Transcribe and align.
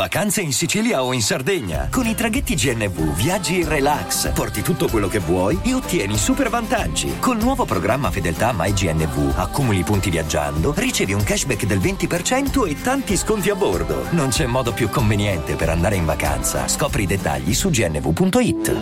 Vacanze 0.00 0.40
in 0.40 0.54
Sicilia 0.54 1.02
o 1.02 1.12
in 1.12 1.20
Sardegna. 1.20 1.88
Con 1.90 2.06
i 2.06 2.14
traghetti 2.14 2.54
GNV 2.54 3.14
viaggi 3.14 3.60
in 3.60 3.68
relax, 3.68 4.32
porti 4.32 4.62
tutto 4.62 4.88
quello 4.88 5.08
che 5.08 5.18
vuoi 5.18 5.60
e 5.62 5.74
ottieni 5.74 6.16
super 6.16 6.48
vantaggi. 6.48 7.18
Col 7.18 7.36
nuovo 7.36 7.66
programma 7.66 8.10
Fedeltà 8.10 8.54
MyGNV 8.56 9.34
accumuli 9.36 9.82
punti 9.82 10.08
viaggiando, 10.08 10.72
ricevi 10.74 11.12
un 11.12 11.22
cashback 11.22 11.66
del 11.66 11.80
20% 11.80 12.66
e 12.66 12.80
tanti 12.80 13.14
sconti 13.14 13.50
a 13.50 13.54
bordo. 13.54 14.06
Non 14.12 14.30
c'è 14.30 14.46
modo 14.46 14.72
più 14.72 14.88
conveniente 14.88 15.54
per 15.54 15.68
andare 15.68 15.96
in 15.96 16.06
vacanza. 16.06 16.66
Scopri 16.66 17.02
i 17.02 17.06
dettagli 17.06 17.52
su 17.52 17.68
gnv.it. 17.68 18.72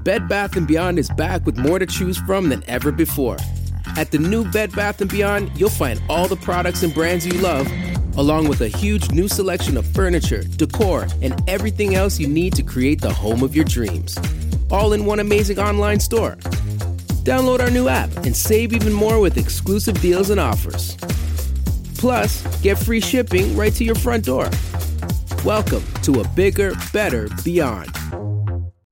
Bed 0.00 0.22
Bath 0.22 0.58
& 0.60 0.64
Beyond 0.64 0.96
is 0.96 1.12
back 1.12 1.44
with 1.44 1.58
more 1.58 1.78
to 1.78 1.84
choose 1.84 2.18
from 2.24 2.48
than 2.48 2.62
ever 2.64 2.90
before. 2.90 3.36
At 3.96 4.08
the 4.08 4.18
new 4.18 4.48
Bed 4.48 4.74
Bath 4.74 5.04
& 5.06 5.12
Beyond, 5.12 5.50
you'll 5.58 5.68
find 5.68 6.00
all 6.08 6.26
the 6.26 6.36
products 6.36 6.82
and 6.82 6.94
brands 6.94 7.26
you 7.26 7.38
love, 7.38 7.68
along 8.16 8.48
with 8.48 8.60
a 8.60 8.68
huge 8.68 9.10
new 9.10 9.28
selection 9.28 9.76
of 9.76 9.86
furniture, 9.86 10.42
decor, 10.56 11.06
and 11.22 11.42
everything 11.48 11.94
else 11.94 12.18
you 12.18 12.26
need 12.26 12.54
to 12.54 12.62
create 12.62 13.00
the 13.00 13.12
home 13.12 13.42
of 13.42 13.54
your 13.54 13.64
dreams. 13.64 14.18
All 14.70 14.92
in 14.92 15.04
one 15.04 15.20
amazing 15.20 15.58
online 15.58 16.00
store. 16.00 16.36
Download 17.24 17.60
our 17.60 17.70
new 17.70 17.88
app 17.88 18.10
and 18.18 18.34
save 18.34 18.72
even 18.72 18.92
more 18.92 19.20
with 19.20 19.36
exclusive 19.36 20.00
deals 20.00 20.30
and 20.30 20.40
offers. 20.40 20.96
Plus, 21.96 22.42
get 22.62 22.78
free 22.78 23.00
shipping 23.00 23.56
right 23.56 23.72
to 23.74 23.84
your 23.84 23.94
front 23.94 24.24
door. 24.24 24.50
Welcome 25.44 25.84
to 26.02 26.20
a 26.20 26.28
bigger, 26.28 26.72
better 26.92 27.28
beyond. 27.44 28.01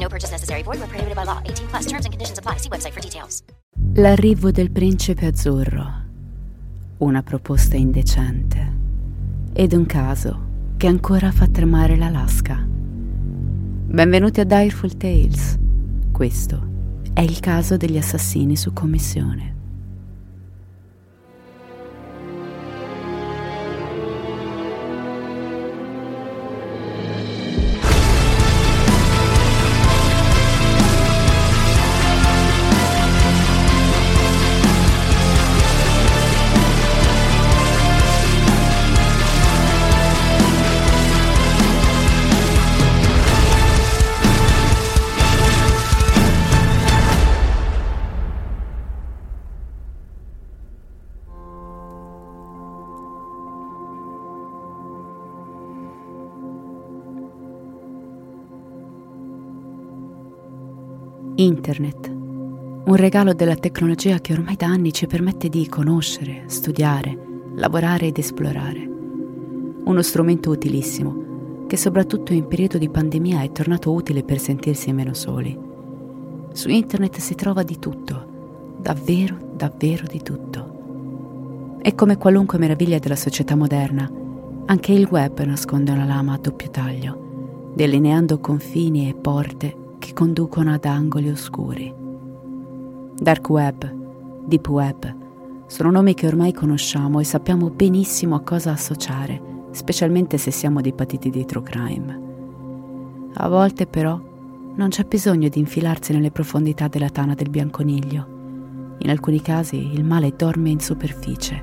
No 0.00 0.08
purchase 0.08 0.32
necessary. 0.32 0.62
Void 0.62 0.78
where 0.78 0.88
prohibited 0.88 1.14
by 1.14 1.24
law. 1.24 1.42
18 1.44 1.68
plus 1.68 1.86
terms 1.86 2.06
and 2.06 2.12
conditions 2.12 2.38
apply. 2.38 2.56
See 2.56 2.70
website 2.70 2.92
for 2.92 3.02
details. 3.02 3.42
L'arrivo 3.94 4.50
del 4.50 4.70
principe 4.70 5.26
azzurro. 5.26 6.08
Una 6.98 7.22
proposta 7.22 7.76
indecente. 7.76 8.78
Ed 9.52 9.72
un 9.74 9.84
caso 9.84 10.48
che 10.78 10.86
ancora 10.86 11.30
fa 11.30 11.46
tremare 11.48 11.96
l'Alaska. 11.96 12.66
Benvenuti 12.66 14.40
a 14.40 14.44
Direful 14.44 14.96
Tales. 14.96 15.58
Questo 16.10 16.68
è 17.12 17.20
il 17.20 17.38
caso 17.40 17.76
degli 17.76 17.98
assassini 17.98 18.56
su 18.56 18.72
commissione. 18.72 19.59
Internet. 61.40 62.06
Un 62.08 62.96
regalo 62.96 63.32
della 63.32 63.54
tecnologia 63.54 64.18
che 64.18 64.34
ormai 64.34 64.56
da 64.56 64.66
anni 64.66 64.92
ci 64.92 65.06
permette 65.06 65.48
di 65.48 65.66
conoscere, 65.68 66.42
studiare, 66.48 67.16
lavorare 67.54 68.08
ed 68.08 68.18
esplorare. 68.18 68.86
Uno 69.84 70.02
strumento 70.02 70.50
utilissimo 70.50 71.64
che 71.66 71.78
soprattutto 71.78 72.34
in 72.34 72.46
periodo 72.46 72.76
di 72.76 72.90
pandemia 72.90 73.40
è 73.40 73.52
tornato 73.52 73.90
utile 73.90 74.22
per 74.22 74.38
sentirsi 74.38 74.92
meno 74.92 75.14
soli. 75.14 75.58
Su 76.52 76.68
internet 76.68 77.16
si 77.16 77.34
trova 77.34 77.62
di 77.62 77.78
tutto, 77.78 78.76
davvero, 78.76 79.38
davvero 79.54 80.04
di 80.06 80.20
tutto. 80.20 81.78
E 81.80 81.94
come 81.94 82.18
qualunque 82.18 82.58
meraviglia 82.58 82.98
della 82.98 83.16
società 83.16 83.56
moderna, 83.56 84.12
anche 84.66 84.92
il 84.92 85.08
web 85.10 85.40
nasconde 85.40 85.90
una 85.92 86.04
lama 86.04 86.34
a 86.34 86.38
doppio 86.38 86.68
taglio, 86.68 87.72
delineando 87.72 88.40
confini 88.40 89.08
e 89.08 89.14
porte 89.14 89.88
che 90.00 90.12
conducono 90.12 90.72
ad 90.72 90.84
angoli 90.84 91.28
oscuri. 91.28 91.94
Dark 93.14 93.48
web, 93.48 93.94
deep 94.46 94.68
web, 94.68 95.16
sono 95.66 95.92
nomi 95.92 96.14
che 96.14 96.26
ormai 96.26 96.52
conosciamo 96.52 97.20
e 97.20 97.24
sappiamo 97.24 97.70
benissimo 97.70 98.34
a 98.34 98.40
cosa 98.40 98.72
associare, 98.72 99.40
specialmente 99.70 100.38
se 100.38 100.50
siamo 100.50 100.80
dei 100.80 100.94
patiti 100.94 101.30
di 101.30 101.44
true 101.44 101.62
crime. 101.62 102.20
A 103.34 103.48
volte 103.48 103.86
però 103.86 104.20
non 104.74 104.88
c'è 104.88 105.04
bisogno 105.04 105.48
di 105.48 105.60
infilarsi 105.60 106.12
nelle 106.12 106.32
profondità 106.32 106.88
della 106.88 107.10
tana 107.10 107.34
del 107.34 107.50
bianconiglio. 107.50 108.96
In 108.98 109.10
alcuni 109.10 109.40
casi 109.40 109.92
il 109.92 110.04
male 110.04 110.34
dorme 110.34 110.70
in 110.70 110.80
superficie, 110.80 111.62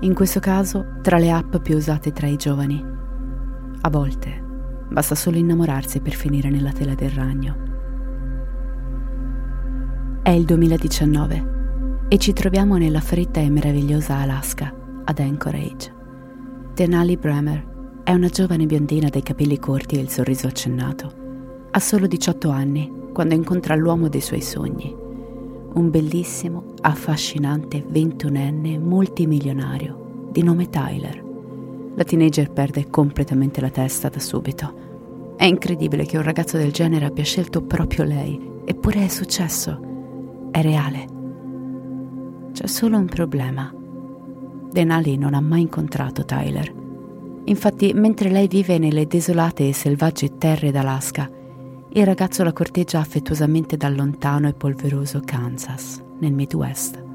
in 0.00 0.12
questo 0.12 0.40
caso 0.40 0.98
tra 1.00 1.18
le 1.18 1.30
app 1.30 1.56
più 1.56 1.76
usate 1.76 2.12
tra 2.12 2.26
i 2.26 2.36
giovani. 2.36 2.84
A 3.82 3.88
volte 3.88 4.48
Basta 4.90 5.14
solo 5.14 5.38
innamorarsi 5.38 6.00
per 6.00 6.14
finire 6.14 6.50
nella 6.50 6.72
tela 6.72 6.94
del 6.94 7.10
ragno. 7.10 7.68
È 10.22 10.30
il 10.30 10.44
2019 10.44 12.06
e 12.08 12.18
ci 12.18 12.32
troviamo 12.32 12.76
nella 12.76 13.00
fredda 13.00 13.40
e 13.40 13.48
meravigliosa 13.48 14.16
Alaska, 14.16 14.74
ad 15.04 15.18
Anchorage. 15.20 15.94
Denali 16.74 17.16
Bremer 17.16 18.00
è 18.02 18.12
una 18.12 18.28
giovane 18.28 18.66
biondina 18.66 19.08
dai 19.08 19.22
capelli 19.22 19.58
corti 19.60 19.96
e 19.96 20.00
il 20.00 20.08
sorriso 20.08 20.48
accennato. 20.48 21.12
Ha 21.70 21.78
solo 21.78 22.08
18 22.08 22.50
anni 22.50 22.92
quando 23.12 23.34
incontra 23.34 23.76
l'uomo 23.76 24.08
dei 24.08 24.20
suoi 24.20 24.42
sogni, 24.42 24.92
un 25.72 25.88
bellissimo, 25.88 26.74
affascinante 26.80 27.84
ventunenne 27.86 28.76
multimilionario 28.78 30.28
di 30.32 30.42
nome 30.42 30.68
Tyler. 30.68 31.29
La 32.00 32.06
teenager 32.06 32.50
perde 32.50 32.88
completamente 32.88 33.60
la 33.60 33.68
testa 33.68 34.08
da 34.08 34.20
subito. 34.20 35.34
È 35.36 35.44
incredibile 35.44 36.06
che 36.06 36.16
un 36.16 36.22
ragazzo 36.22 36.56
del 36.56 36.72
genere 36.72 37.04
abbia 37.04 37.24
scelto 37.24 37.60
proprio 37.60 38.04
lei, 38.04 38.40
eppure 38.64 39.04
è 39.04 39.08
successo. 39.08 40.48
È 40.50 40.62
reale. 40.62 41.06
C'è 42.52 42.66
solo 42.66 42.96
un 42.96 43.04
problema. 43.04 43.70
Denali 44.70 45.18
non 45.18 45.34
ha 45.34 45.42
mai 45.42 45.60
incontrato 45.60 46.24
Tyler. 46.24 46.72
Infatti, 47.44 47.92
mentre 47.92 48.30
lei 48.30 48.48
vive 48.48 48.78
nelle 48.78 49.06
desolate 49.06 49.68
e 49.68 49.74
selvagge 49.74 50.38
terre 50.38 50.70
d'Alaska, 50.70 51.30
il 51.92 52.06
ragazzo 52.06 52.42
la 52.42 52.54
corteggia 52.54 53.00
affettuosamente 53.00 53.76
dal 53.76 53.94
lontano 53.94 54.48
e 54.48 54.54
polveroso 54.54 55.20
Kansas, 55.22 56.02
nel 56.18 56.32
Midwest. 56.32 57.09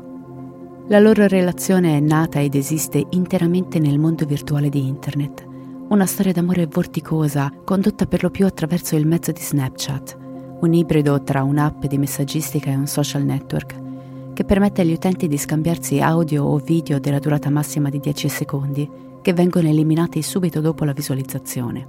La 0.88 1.00
loro 1.00 1.26
relazione 1.26 1.98
è 1.98 2.00
nata 2.00 2.40
ed 2.40 2.54
esiste 2.54 3.04
interamente 3.10 3.80
nel 3.80 3.98
mondo 3.98 4.24
virtuale 4.24 4.70
di 4.70 4.86
Internet. 4.88 5.44
Una 5.90 6.06
storia 6.06 6.32
d'amore 6.32 6.68
vorticosa, 6.68 7.52
condotta 7.64 8.06
per 8.06 8.22
lo 8.22 8.30
più 8.30 8.46
attraverso 8.46 8.96
il 8.96 9.08
mezzo 9.08 9.32
di 9.32 9.42
Snapchat, 9.42 10.18
un 10.62 10.74
ibrido 10.74 11.24
tra 11.24 11.42
un'app 11.42 11.86
di 11.86 11.98
messaggistica 11.98 12.70
e 12.70 12.76
un 12.76 12.86
social 12.86 13.24
network, 13.24 14.34
che 14.34 14.44
permette 14.44 14.82
agli 14.82 14.94
utenti 14.94 15.28
di 15.28 15.40
scambiarsi 15.40 16.02
audio 16.02 16.44
o 16.44 16.58
video 16.58 17.00
della 17.00 17.18
durata 17.18 17.50
massima 17.50 17.90
di 17.90 18.00
10 18.00 18.30
secondi, 18.30 18.88
che 19.24 19.34
vengono 19.34 19.68
eliminati 19.68 20.22
subito 20.22 20.62
dopo 20.62 20.86
la 20.86 20.94
visualizzazione. 20.94 21.88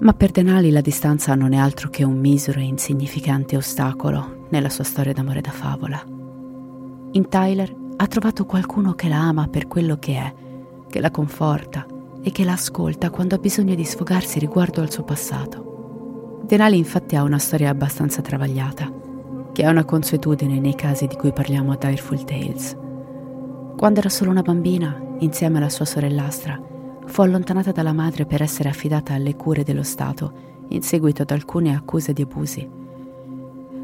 Ma 0.00 0.12
per 0.12 0.32
Denali 0.32 0.70
la 0.70 0.82
distanza 0.82 1.34
non 1.34 1.54
è 1.54 1.56
altro 1.56 1.88
che 1.88 2.04
un 2.04 2.18
misero 2.18 2.60
e 2.60 2.64
insignificante 2.64 3.56
ostacolo 3.56 4.44
nella 4.50 4.68
sua 4.68 4.84
storia 4.84 5.14
d'amore 5.14 5.40
da 5.40 5.50
favola. 5.50 6.17
In 7.12 7.28
Tyler 7.30 7.74
ha 7.96 8.06
trovato 8.06 8.44
qualcuno 8.44 8.92
che 8.92 9.08
la 9.08 9.16
ama 9.16 9.48
per 9.48 9.66
quello 9.66 9.96
che 9.96 10.14
è, 10.14 10.34
che 10.88 11.00
la 11.00 11.10
conforta 11.10 11.86
e 12.22 12.30
che 12.30 12.44
la 12.44 12.52
ascolta 12.52 13.08
quando 13.08 13.34
ha 13.34 13.38
bisogno 13.38 13.74
di 13.74 13.84
sfogarsi 13.84 14.38
riguardo 14.38 14.82
al 14.82 14.92
suo 14.92 15.04
passato. 15.04 16.42
Denali 16.44 16.76
infatti 16.76 17.16
ha 17.16 17.22
una 17.22 17.38
storia 17.38 17.70
abbastanza 17.70 18.20
travagliata, 18.20 18.92
che 19.52 19.62
è 19.62 19.68
una 19.68 19.86
consuetudine 19.86 20.60
nei 20.60 20.74
casi 20.74 21.06
di 21.06 21.16
cui 21.16 21.32
parliamo 21.32 21.72
a 21.72 21.76
Direful 21.76 22.24
Tales. 22.24 22.76
Quando 23.76 24.00
era 24.00 24.10
solo 24.10 24.30
una 24.30 24.42
bambina, 24.42 25.00
insieme 25.20 25.56
alla 25.56 25.70
sua 25.70 25.86
sorellastra, 25.86 26.60
fu 27.06 27.22
allontanata 27.22 27.72
dalla 27.72 27.94
madre 27.94 28.26
per 28.26 28.42
essere 28.42 28.68
affidata 28.68 29.14
alle 29.14 29.34
cure 29.34 29.62
dello 29.62 29.82
Stato 29.82 30.32
in 30.68 30.82
seguito 30.82 31.22
ad 31.22 31.30
alcune 31.30 31.74
accuse 31.74 32.12
di 32.12 32.20
abusi. 32.20 32.68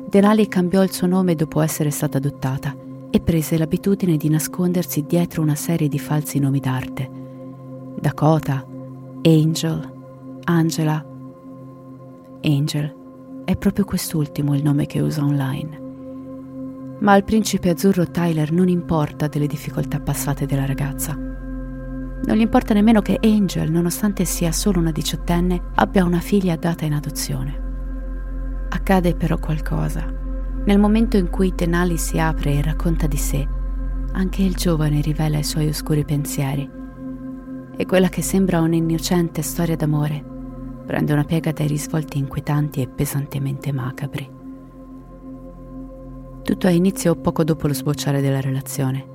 Denali 0.06 0.46
cambiò 0.46 0.82
il 0.82 0.92
suo 0.92 1.06
nome 1.06 1.34
dopo 1.34 1.62
essere 1.62 1.90
stata 1.90 2.18
adottata 2.18 2.82
e 3.14 3.20
prese 3.20 3.56
l'abitudine 3.56 4.16
di 4.16 4.28
nascondersi 4.28 5.04
dietro 5.06 5.40
una 5.40 5.54
serie 5.54 5.86
di 5.86 6.00
falsi 6.00 6.40
nomi 6.40 6.58
d'arte. 6.58 7.08
Dakota, 8.00 8.66
Angel, 9.22 9.92
Angela. 10.42 11.06
Angel 12.42 13.42
è 13.44 13.56
proprio 13.56 13.84
quest'ultimo 13.84 14.56
il 14.56 14.64
nome 14.64 14.86
che 14.86 14.98
usa 14.98 15.22
online. 15.22 15.80
Ma 16.98 17.12
al 17.12 17.22
principe 17.22 17.70
azzurro 17.70 18.10
Tyler 18.10 18.50
non 18.50 18.66
importa 18.66 19.28
delle 19.28 19.46
difficoltà 19.46 20.00
passate 20.00 20.44
della 20.44 20.66
ragazza. 20.66 21.14
Non 21.14 22.34
gli 22.36 22.40
importa 22.40 22.74
nemmeno 22.74 23.00
che 23.00 23.20
Angel, 23.22 23.70
nonostante 23.70 24.24
sia 24.24 24.50
solo 24.50 24.80
una 24.80 24.90
diciottenne, 24.90 25.70
abbia 25.76 26.02
una 26.02 26.18
figlia 26.18 26.56
data 26.56 26.84
in 26.84 26.94
adozione. 26.94 28.66
Accade 28.70 29.14
però 29.14 29.38
qualcosa. 29.38 30.22
Nel 30.66 30.78
momento 30.78 31.18
in 31.18 31.28
cui 31.28 31.54
Tenali 31.54 31.98
si 31.98 32.18
apre 32.18 32.54
e 32.54 32.62
racconta 32.62 33.06
di 33.06 33.18
sé, 33.18 33.46
anche 34.12 34.42
il 34.42 34.54
giovane 34.54 35.02
rivela 35.02 35.36
i 35.36 35.44
suoi 35.44 35.68
oscuri 35.68 36.06
pensieri. 36.06 36.66
E 37.76 37.84
quella 37.84 38.08
che 38.08 38.22
sembra 38.22 38.62
un'innocente 38.62 39.42
storia 39.42 39.76
d'amore 39.76 40.24
prende 40.86 41.12
una 41.12 41.24
piega 41.24 41.52
dai 41.52 41.66
risvolti 41.66 42.16
inquietanti 42.16 42.80
e 42.80 42.88
pesantemente 42.88 43.72
macabri. 43.72 44.30
Tutto 46.42 46.66
ha 46.66 46.70
inizio 46.70 47.14
poco 47.16 47.44
dopo 47.44 47.66
lo 47.66 47.74
sbocciare 47.74 48.22
della 48.22 48.40
relazione. 48.40 49.12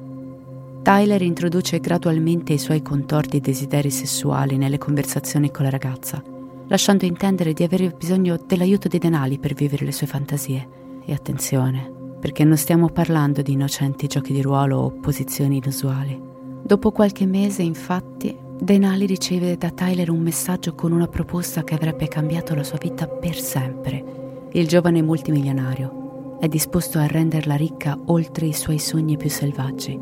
Tyler 0.84 1.22
introduce 1.24 1.80
gradualmente 1.80 2.54
i 2.54 2.60
suoi 2.60 2.84
contorti 2.84 3.40
desideri 3.40 3.90
sessuali 3.90 4.57
nelle 4.57 4.78
conversazioni 4.78 5.50
con 5.50 5.63
la 5.63 5.72
ragazza, 5.72 6.22
lasciando 6.68 7.06
intendere 7.06 7.54
di 7.54 7.63
avere 7.63 7.90
bisogno 7.90 8.38
dell'aiuto 8.45 8.88
dei 8.88 9.00
denali 9.00 9.40
per 9.40 9.56
vivere 9.56 9.86
le 9.86 9.92
sue 9.92 10.06
fantasie. 10.06 10.79
E 11.06 11.13
attenzione, 11.13 11.92
perché 12.19 12.44
non 12.44 12.57
stiamo 12.57 12.90
parlando 12.90 13.42
di 13.42 13.54
innocenti 13.54 14.07
giochi 14.07 14.34
di 14.34 14.42
ruolo 14.42 14.78
o 14.78 14.92
posizioni 14.92 15.57
inusuali. 15.57 16.19
Dopo 16.62 16.92
qualche 16.92 17.25
mese, 17.25 17.62
infatti, 17.63 18.38
Denali 18.62 19.06
riceve 19.06 19.57
da 19.57 19.72
Tyler 19.72 20.10
un 20.10 20.19
messaggio 20.19 20.75
con 20.75 20.92
una 20.92 21.07
proposta 21.07 21.63
che 21.63 21.74
avrebbe 21.74 22.07
cambiato 22.07 22.54
la 22.54 22.63
sua 22.63 22.78
vita 22.78 23.07
per 23.07 23.36
sempre. 23.36 24.50
Il 24.51 24.68
giovane 24.68 25.01
multimilionario 25.01 26.38
è 26.40 26.48
disposto 26.48 27.00
a 27.00 27.07
renderla 27.07 27.56
ricca 27.56 27.98
oltre 28.06 28.48
i 28.48 28.54
suoi 28.54 28.80
sogni 28.80 29.18
più 29.18 29.30
selvaggi. 29.30 30.00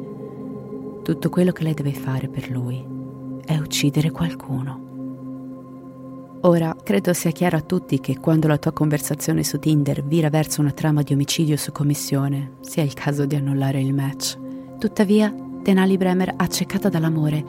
Tutto 1.03 1.29
quello 1.29 1.51
che 1.51 1.63
lei 1.63 1.73
deve 1.73 1.93
fare 1.93 2.27
per 2.27 2.49
lui 2.49 2.83
è 3.45 3.57
uccidere 3.57 4.11
qualcuno. 4.11 4.86
Ora, 6.47 6.73
credo 6.81 7.11
sia 7.11 7.31
chiaro 7.31 7.57
a 7.57 7.61
tutti 7.61 7.99
che 7.99 8.19
quando 8.19 8.47
la 8.47 8.57
tua 8.57 8.71
conversazione 8.71 9.43
su 9.43 9.59
Tinder 9.59 10.01
vira 10.01 10.29
verso 10.29 10.61
una 10.61 10.71
trama 10.71 11.01
di 11.01 11.11
omicidio 11.11 11.57
su 11.57 11.73
commissione, 11.73 12.53
sia 12.61 12.83
il 12.83 12.93
caso 12.93 13.25
di 13.25 13.35
annullare 13.35 13.81
il 13.81 13.93
match. 13.93 14.37
Tuttavia, 14.77 15.35
Denali 15.61 15.97
Bremer, 15.97 16.35
accecata 16.37 16.87
dall'amore, 16.87 17.43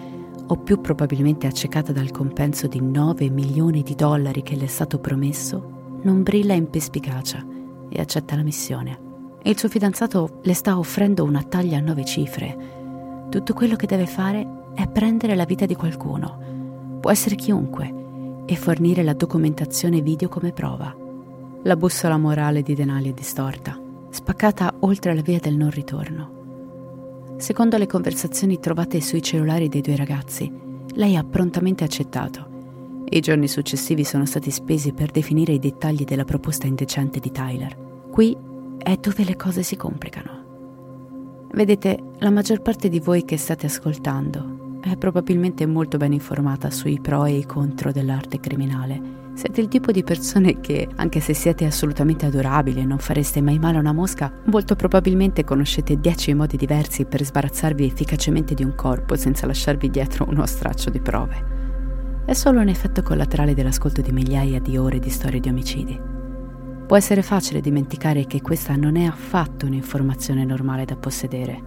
o 0.49 0.57
più 0.57 0.81
probabilmente 0.81 1.47
accecata 1.47 1.93
dal 1.93 2.11
compenso 2.11 2.67
di 2.67 2.81
9 2.81 3.31
milioni 3.31 3.85
di 3.85 3.95
dollari 3.95 4.43
che 4.43 4.57
le 4.57 4.65
è 4.65 4.69
stato 4.69 4.99
promesso, 4.99 6.01
non 6.03 6.25
brilla 6.25 6.55
in 6.55 6.69
perspicacia 6.69 7.47
e 7.89 8.01
accetta 8.01 8.35
la 8.35 8.43
missione. 8.43 8.99
Il 9.45 9.57
suo 9.57 9.69
fidanzato 9.69 10.41
le 10.43 10.55
sta 10.55 10.77
offrendo 10.77 11.23
una 11.23 11.45
taglia 11.45 11.79
a 11.79 11.83
nove 11.83 12.05
cifre. 12.05 13.27
Tutto 13.31 13.55
quello 13.55 13.77
che 13.77 13.87
deve 13.87 14.07
fare 14.07 14.45
è 14.75 14.89
prendere 14.89 15.37
la 15.37 15.45
vita 15.45 15.67
di 15.67 15.77
qualcuno, 15.77 16.99
può 17.01 17.13
essere 17.13 17.37
chiunque, 17.37 18.07
e 18.51 18.57
fornire 18.57 19.03
la 19.03 19.13
documentazione 19.13 20.01
video 20.01 20.31
come 20.31 20.53
prova. 20.53 20.97
La 21.65 21.77
bussola 21.77 22.17
morale 22.17 22.63
di 22.63 22.75
Denali 22.75 23.11
è 23.11 23.13
distorta, 23.13 23.79
spaccata 24.09 24.77
oltre 24.81 25.15
la 25.15 25.21
via 25.21 25.39
del 25.39 25.55
non 25.55 25.69
ritorno. 25.69 27.35
Secondo 27.37 27.77
le 27.77 27.87
conversazioni 27.87 28.59
trovate 28.59 29.03
sui 29.03 29.21
cellulari 29.21 29.69
dei 29.69 29.83
due 29.83 29.97
ragazzi, 29.97 30.51
lei 30.95 31.15
ha 31.17 31.25
prontamente 31.25 31.85
accettato. 31.85 33.05
I 33.11 33.21
giorni 33.21 33.49
successivi 33.49 34.03
sono 34.03 34.25
stati 34.25 34.51
spesi 34.51 34.95
per 34.95 35.11
definire 35.11 35.53
i 35.53 35.59
dettagli 35.59 36.05
della 36.05 36.25
proposta 36.25 36.67
indecente 36.67 37.21
di 37.21 37.31
Tyler. 37.31 37.77
Qui 38.11 38.35
è 38.79 38.97
dove 38.97 39.25
le 39.25 39.37
cose 39.37 39.63
si 39.63 39.77
complicano. 39.77 40.47
Vedete, 41.53 42.03
la 42.21 42.31
maggior 42.31 42.63
parte 42.63 42.89
di 42.89 42.99
voi 42.99 43.27
che 43.27 43.37
state 43.37 43.67
ascoltando 43.67 44.58
è 44.91 44.97
probabilmente 44.97 45.67
molto 45.67 45.97
ben 45.97 46.13
informata 46.13 46.71
sui 46.71 47.01
pro 47.01 47.25
e 47.25 47.39
i 47.39 47.47
contro 47.47 47.93
dell'arte 47.93 48.41
criminale 48.41 49.19
siete 49.39 49.61
il 49.61 49.69
tipo 49.69 49.93
di 49.93 50.03
persone 50.03 50.59
che, 50.59 50.89
anche 50.97 51.21
se 51.21 51.33
siete 51.33 51.65
assolutamente 51.65 52.27
adorabili 52.27 52.81
e 52.81 52.85
non 52.85 52.99
fareste 52.99 53.41
mai 53.41 53.61
male 53.61 53.77
a 53.77 53.81
una 53.81 53.93
mosca, 53.93 54.33
molto 54.47 54.75
probabilmente 54.75 55.45
conoscete 55.45 56.01
dieci 56.01 56.35
modi 56.35 56.57
diversi 56.57 57.05
per 57.05 57.23
sbarazzarvi 57.23 57.85
efficacemente 57.85 58.55
di 58.55 58.65
un 58.65 58.75
corpo 58.75 59.15
senza 59.15 59.47
lasciarvi 59.47 59.91
dietro 59.91 60.27
uno 60.29 60.45
straccio 60.45 60.91
di 60.91 60.99
prove. 60.99 61.57
È 62.27 62.33
solo 62.33 62.59
un 62.59 62.67
effetto 62.67 63.03
collaterale 63.03 63.55
dell'ascolto 63.55 64.01
di 64.01 64.11
migliaia 64.11 64.59
di 64.59 64.77
ore 64.77 64.99
di 64.99 65.09
storie 65.09 65.39
di 65.39 65.49
omicidi. 65.49 66.01
Può 66.89 66.97
essere 66.97 67.23
facile 67.23 67.61
dimenticare 67.61 68.27
che 68.27 68.43
questa 68.43 68.75
non 68.75 68.97
è 68.97 69.05
affatto 69.05 69.67
un'informazione 69.67 70.45
normale 70.45 70.85
da 70.85 70.97
possedere. 70.97 71.63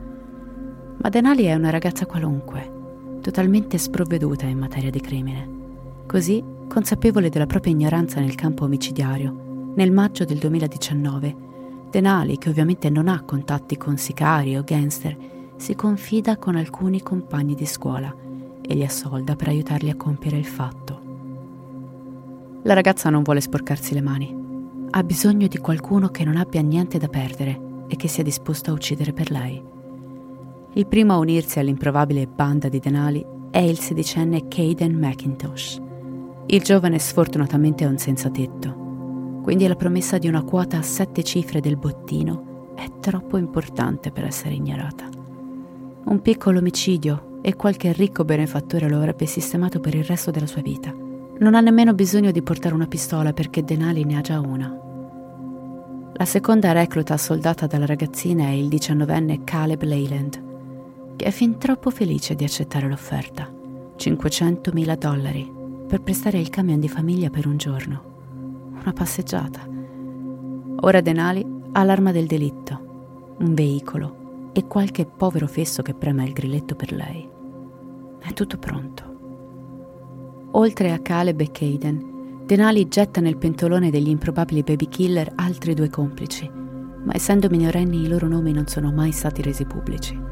Ma 1.01 1.07
Denali 1.07 1.45
è 1.45 1.53
una 1.53 1.69
ragazza 1.69 2.05
qualunque, 2.05 2.79
totalmente 3.21 3.77
sprovveduta 3.77 4.45
in 4.45 4.57
materia 4.57 4.89
di 4.89 4.99
crimine. 4.99 5.59
Così 6.05 6.43
consapevole 6.67 7.29
della 7.29 7.45
propria 7.45 7.71
ignoranza 7.71 8.19
nel 8.19 8.35
campo 8.35 8.65
omicidiario, 8.65 9.71
nel 9.75 9.91
maggio 9.91 10.25
del 10.25 10.37
2019, 10.37 11.49
Denali, 11.89 12.37
che 12.37 12.49
ovviamente 12.49 12.89
non 12.89 13.07
ha 13.07 13.21
contatti 13.23 13.77
con 13.77 13.97
sicari 13.97 14.57
o 14.57 14.63
gangster, 14.63 15.15
si 15.57 15.75
confida 15.75 16.37
con 16.37 16.55
alcuni 16.55 17.01
compagni 17.03 17.53
di 17.53 17.65
scuola 17.65 18.13
e 18.61 18.73
li 18.73 18.83
assolda 18.83 19.35
per 19.35 19.49
aiutarli 19.49 19.89
a 19.89 19.95
compiere 19.95 20.37
il 20.37 20.45
fatto. 20.45 21.01
La 22.63 22.73
ragazza 22.73 23.09
non 23.09 23.23
vuole 23.23 23.41
sporcarsi 23.41 23.93
le 23.93 24.01
mani. 24.01 24.33
Ha 24.89 25.03
bisogno 25.03 25.47
di 25.47 25.57
qualcuno 25.57 26.09
che 26.09 26.23
non 26.23 26.37
abbia 26.37 26.61
niente 26.61 26.97
da 26.97 27.07
perdere 27.07 27.85
e 27.87 27.95
che 27.95 28.07
sia 28.07 28.23
disposto 28.23 28.71
a 28.71 28.73
uccidere 28.73 29.11
per 29.11 29.29
lei. 29.29 29.61
Il 30.73 30.87
primo 30.87 31.13
a 31.13 31.17
unirsi 31.17 31.59
all'improbabile 31.59 32.27
banda 32.27 32.69
di 32.69 32.79
Denali 32.79 33.25
è 33.51 33.59
il 33.59 33.77
sedicenne 33.79 34.47
Caden 34.47 34.97
McIntosh 34.97 35.89
il 36.47 36.61
giovane 36.63 36.99
sfortunatamente 36.99 37.85
è 37.85 37.87
un 37.87 37.97
senza 37.97 38.29
tetto, 38.29 39.39
quindi 39.41 39.67
la 39.67 39.75
promessa 39.75 40.17
di 40.17 40.27
una 40.27 40.43
quota 40.43 40.79
a 40.79 40.81
sette 40.81 41.23
cifre 41.23 41.61
del 41.61 41.77
bottino 41.77 42.73
è 42.75 42.89
troppo 42.99 43.37
importante 43.37 44.11
per 44.11 44.25
essere 44.25 44.55
ignorata. 44.55 45.07
Un 46.03 46.19
piccolo 46.21 46.59
omicidio 46.59 47.39
e 47.41 47.55
qualche 47.55 47.93
ricco 47.93 48.25
benefattore 48.25 48.89
lo 48.89 48.97
avrebbe 48.97 49.25
sistemato 49.27 49.79
per 49.79 49.95
il 49.95 50.03
resto 50.03 50.29
della 50.29 50.45
sua 50.45 50.61
vita. 50.61 50.93
Non 51.37 51.55
ha 51.55 51.61
nemmeno 51.61 51.93
bisogno 51.93 52.31
di 52.31 52.41
portare 52.41 52.75
una 52.75 52.87
pistola 52.87 53.31
perché 53.31 53.63
Denali 53.63 54.03
ne 54.03 54.17
ha 54.17 54.21
già 54.21 54.41
una. 54.41 54.77
La 56.13 56.25
seconda 56.25 56.73
recluta 56.73 57.15
soldata 57.15 57.65
dalla 57.65 57.85
ragazzina 57.85 58.47
è 58.47 58.51
il 58.51 58.67
diciannovenne 58.67 59.45
Caleb 59.45 59.83
Leyland, 59.83 60.50
è 61.21 61.31
fin 61.31 61.57
troppo 61.57 61.89
felice 61.89 62.35
di 62.35 62.43
accettare 62.43 62.87
l'offerta. 62.87 63.49
500.000 63.97 64.95
dollari 64.97 65.51
per 65.87 66.01
prestare 66.01 66.39
il 66.39 66.49
camion 66.49 66.79
di 66.79 66.87
famiglia 66.87 67.29
per 67.29 67.47
un 67.47 67.57
giorno. 67.57 68.69
Una 68.81 68.93
passeggiata. 68.93 69.67
Ora 70.81 71.01
Denali 71.01 71.45
ha 71.73 71.83
l'arma 71.83 72.11
del 72.11 72.25
delitto, 72.25 73.35
un 73.39 73.53
veicolo 73.53 74.49
e 74.53 74.65
qualche 74.67 75.05
povero 75.05 75.47
fesso 75.47 75.81
che 75.81 75.93
prema 75.93 76.23
il 76.23 76.33
grilletto 76.33 76.75
per 76.75 76.91
lei. 76.91 77.29
È 78.19 78.33
tutto 78.33 78.57
pronto. 78.57 79.03
Oltre 80.51 80.91
a 80.91 80.99
Caleb 80.99 81.39
e 81.39 81.51
Caden, 81.51 82.43
Denali 82.45 82.87
getta 82.87 83.21
nel 83.21 83.37
pentolone 83.37 83.89
degli 83.89 84.09
improbabili 84.09 84.63
baby 84.63 84.87
killer 84.87 85.31
altri 85.35 85.73
due 85.73 85.89
complici, 85.89 86.49
ma 86.49 87.13
essendo 87.13 87.49
minorenni 87.49 88.01
i 88.01 88.07
loro 88.07 88.27
nomi 88.27 88.51
non 88.51 88.67
sono 88.67 88.91
mai 88.91 89.11
stati 89.11 89.41
resi 89.41 89.65
pubblici. 89.65 90.30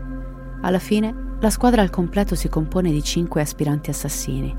Alla 0.61 0.79
fine, 0.79 1.35
la 1.39 1.49
squadra 1.49 1.81
al 1.81 1.89
completo 1.89 2.35
si 2.35 2.49
compone 2.49 2.91
di 2.91 3.01
cinque 3.01 3.41
aspiranti 3.41 3.89
assassini, 3.89 4.55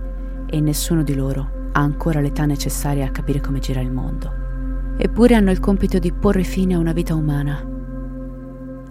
e 0.46 0.60
nessuno 0.60 1.02
di 1.02 1.14
loro 1.14 1.68
ha 1.72 1.80
ancora 1.80 2.20
l'età 2.20 2.46
necessaria 2.46 3.06
a 3.06 3.10
capire 3.10 3.40
come 3.40 3.58
gira 3.58 3.80
il 3.80 3.92
mondo. 3.92 4.32
Eppure 4.96 5.34
hanno 5.34 5.50
il 5.50 5.60
compito 5.60 5.98
di 5.98 6.12
porre 6.12 6.42
fine 6.42 6.74
a 6.74 6.78
una 6.78 6.92
vita 6.92 7.14
umana. 7.14 7.64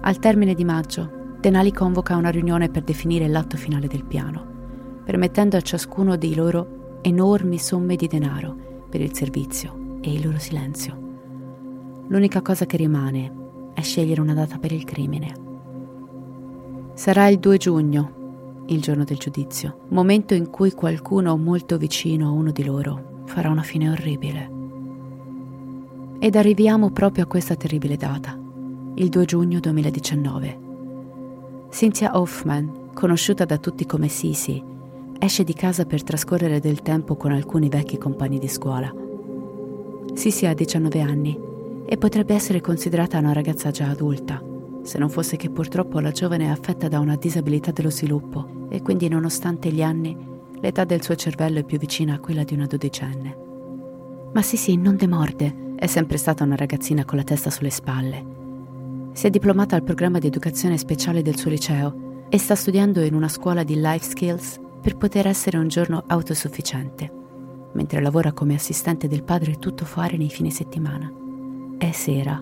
Al 0.01 0.19
termine 0.19 0.53
di 0.53 0.63
maggio, 0.63 1.35
Denali 1.39 1.73
convoca 1.73 2.15
una 2.15 2.29
riunione 2.29 2.69
per 2.69 2.83
definire 2.83 3.27
l'atto 3.27 3.57
finale 3.57 3.87
del 3.87 4.05
piano, 4.05 4.45
permettendo 5.03 5.57
a 5.57 5.61
ciascuno 5.61 6.15
di 6.15 6.35
loro 6.35 6.99
enormi 7.01 7.57
somme 7.57 7.95
di 7.95 8.07
denaro 8.07 8.55
per 8.89 9.01
il 9.01 9.13
servizio 9.13 9.97
e 10.01 10.13
il 10.13 10.23
loro 10.23 10.37
silenzio. 10.37 10.97
L'unica 12.07 12.41
cosa 12.41 12.65
che 12.65 12.77
rimane 12.77 13.33
è 13.73 13.81
scegliere 13.81 14.21
una 14.21 14.33
data 14.33 14.57
per 14.57 14.71
il 14.71 14.83
crimine. 14.83 15.47
Sarà 16.99 17.29
il 17.29 17.39
2 17.39 17.55
giugno 17.55 18.65
il 18.65 18.81
giorno 18.81 19.05
del 19.05 19.15
giudizio, 19.15 19.85
momento 19.87 20.33
in 20.33 20.49
cui 20.49 20.73
qualcuno 20.73 21.37
molto 21.37 21.77
vicino 21.77 22.27
a 22.27 22.31
uno 22.31 22.51
di 22.51 22.65
loro 22.65 23.21
farà 23.23 23.49
una 23.49 23.61
fine 23.61 23.89
orribile. 23.89 24.51
Ed 26.19 26.35
arriviamo 26.35 26.91
proprio 26.91 27.23
a 27.23 27.27
questa 27.27 27.55
terribile 27.55 27.95
data, 27.95 28.37
il 28.95 29.07
2 29.07 29.23
giugno 29.23 29.61
2019. 29.61 30.59
Cynthia 31.69 32.19
Hoffman, 32.19 32.89
conosciuta 32.93 33.45
da 33.45 33.57
tutti 33.57 33.85
come 33.85 34.09
Sisi, 34.09 34.61
esce 35.19 35.45
di 35.45 35.53
casa 35.53 35.85
per 35.85 36.03
trascorrere 36.03 36.59
del 36.59 36.81
tempo 36.81 37.15
con 37.15 37.31
alcuni 37.31 37.69
vecchi 37.69 37.97
compagni 37.97 38.39
di 38.39 38.49
scuola. 38.49 38.93
Sisi 40.15 40.45
ha 40.45 40.53
19 40.53 40.99
anni 40.99 41.39
e 41.85 41.97
potrebbe 41.97 42.33
essere 42.33 42.59
considerata 42.59 43.19
una 43.19 43.31
ragazza 43.31 43.71
già 43.71 43.87
adulta, 43.87 44.48
se 44.83 44.97
non 44.97 45.09
fosse 45.09 45.37
che 45.37 45.49
purtroppo 45.49 45.99
la 45.99 46.11
giovane 46.11 46.45
è 46.45 46.49
affetta 46.49 46.87
da 46.87 46.99
una 46.99 47.15
disabilità 47.15 47.71
dello 47.71 47.89
sviluppo 47.89 48.67
e 48.69 48.81
quindi 48.81 49.07
nonostante 49.07 49.71
gli 49.71 49.81
anni 49.81 50.17
l'età 50.59 50.83
del 50.83 51.01
suo 51.01 51.15
cervello 51.15 51.59
è 51.59 51.63
più 51.63 51.77
vicina 51.77 52.15
a 52.15 52.19
quella 52.19 52.43
di 52.43 52.53
una 52.53 52.65
dodicenne. 52.65 53.37
Ma 54.33 54.41
sì 54.41 54.57
sì, 54.57 54.77
non 54.77 54.95
demorde, 54.95 55.73
è 55.75 55.87
sempre 55.87 56.17
stata 56.17 56.43
una 56.43 56.55
ragazzina 56.55 57.05
con 57.05 57.17
la 57.17 57.23
testa 57.23 57.49
sulle 57.49 57.69
spalle. 57.69 58.37
Si 59.13 59.27
è 59.27 59.29
diplomata 59.29 59.75
al 59.75 59.83
programma 59.83 60.19
di 60.19 60.27
educazione 60.27 60.77
speciale 60.77 61.21
del 61.21 61.37
suo 61.37 61.49
liceo 61.49 62.25
e 62.29 62.37
sta 62.37 62.55
studiando 62.55 63.01
in 63.01 63.15
una 63.15 63.27
scuola 63.27 63.63
di 63.63 63.75
life 63.75 64.05
skills 64.05 64.59
per 64.81 64.97
poter 64.97 65.27
essere 65.27 65.57
un 65.57 65.67
giorno 65.67 66.03
autosufficiente, 66.07 67.11
mentre 67.73 68.01
lavora 68.01 68.31
come 68.31 68.53
assistente 68.53 69.07
del 69.07 69.23
padre 69.23 69.57
tutto 69.57 69.83
fare 69.83 70.15
nei 70.15 70.29
fine 70.29 70.51
settimana. 70.51 71.11
È 71.77 71.91
sera, 71.91 72.41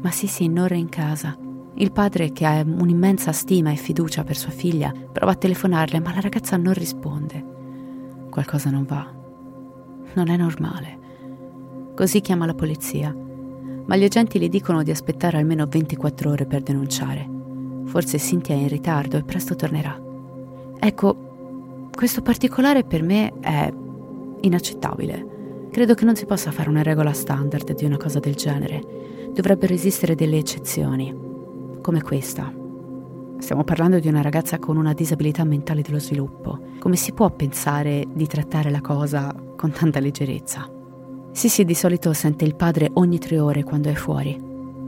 ma 0.00 0.10
sì, 0.10 0.48
non 0.48 0.68
in 0.72 0.88
casa 0.88 1.36
il 1.74 1.92
padre, 1.92 2.32
che 2.32 2.44
ha 2.44 2.60
un'immensa 2.60 3.32
stima 3.32 3.70
e 3.70 3.76
fiducia 3.76 4.24
per 4.24 4.36
sua 4.36 4.50
figlia, 4.50 4.92
prova 5.12 5.32
a 5.32 5.36
telefonarle, 5.36 6.00
ma 6.00 6.12
la 6.12 6.20
ragazza 6.20 6.56
non 6.56 6.74
risponde. 6.74 7.44
Qualcosa 8.28 8.70
non 8.70 8.84
va. 8.84 9.08
Non 10.14 10.28
è 10.28 10.36
normale. 10.36 10.98
Così 11.94 12.20
chiama 12.20 12.46
la 12.46 12.54
polizia, 12.54 13.14
ma 13.86 13.96
gli 13.96 14.04
agenti 14.04 14.38
le 14.38 14.48
dicono 14.48 14.82
di 14.82 14.90
aspettare 14.90 15.38
almeno 15.38 15.66
24 15.66 16.30
ore 16.30 16.46
per 16.46 16.62
denunciare. 16.62 17.28
Forse 17.84 18.18
Cynthia 18.18 18.54
è 18.54 18.58
in 18.58 18.68
ritardo 18.68 19.16
e 19.16 19.22
presto 19.22 19.54
tornerà. 19.54 19.98
Ecco, 20.78 21.88
questo 21.94 22.20
particolare 22.20 22.84
per 22.84 23.02
me 23.02 23.32
è 23.40 23.72
inaccettabile. 24.40 25.68
Credo 25.70 25.94
che 25.94 26.04
non 26.04 26.16
si 26.16 26.26
possa 26.26 26.50
fare 26.50 26.68
una 26.68 26.82
regola 26.82 27.12
standard 27.12 27.74
di 27.74 27.84
una 27.84 27.96
cosa 27.96 28.18
del 28.18 28.34
genere. 28.34 29.30
Dovrebbero 29.32 29.72
esistere 29.72 30.14
delle 30.14 30.38
eccezioni 30.38 31.28
come 31.80 32.02
questa. 32.02 32.52
Stiamo 33.40 33.64
parlando 33.64 33.98
di 33.98 34.08
una 34.08 34.20
ragazza 34.20 34.58
con 34.58 34.76
una 34.76 34.92
disabilità 34.92 35.44
mentale 35.44 35.80
dello 35.80 35.98
sviluppo. 35.98 36.58
Come 36.78 36.96
si 36.96 37.12
può 37.12 37.30
pensare 37.30 38.06
di 38.12 38.26
trattare 38.26 38.70
la 38.70 38.82
cosa 38.82 39.34
con 39.56 39.70
tanta 39.70 39.98
leggerezza? 39.98 40.70
Sì, 41.32 41.64
di 41.64 41.74
solito 41.74 42.12
sente 42.12 42.44
il 42.44 42.54
padre 42.54 42.90
ogni 42.94 43.18
tre 43.18 43.40
ore 43.40 43.64
quando 43.64 43.88
è 43.88 43.94
fuori, 43.94 44.38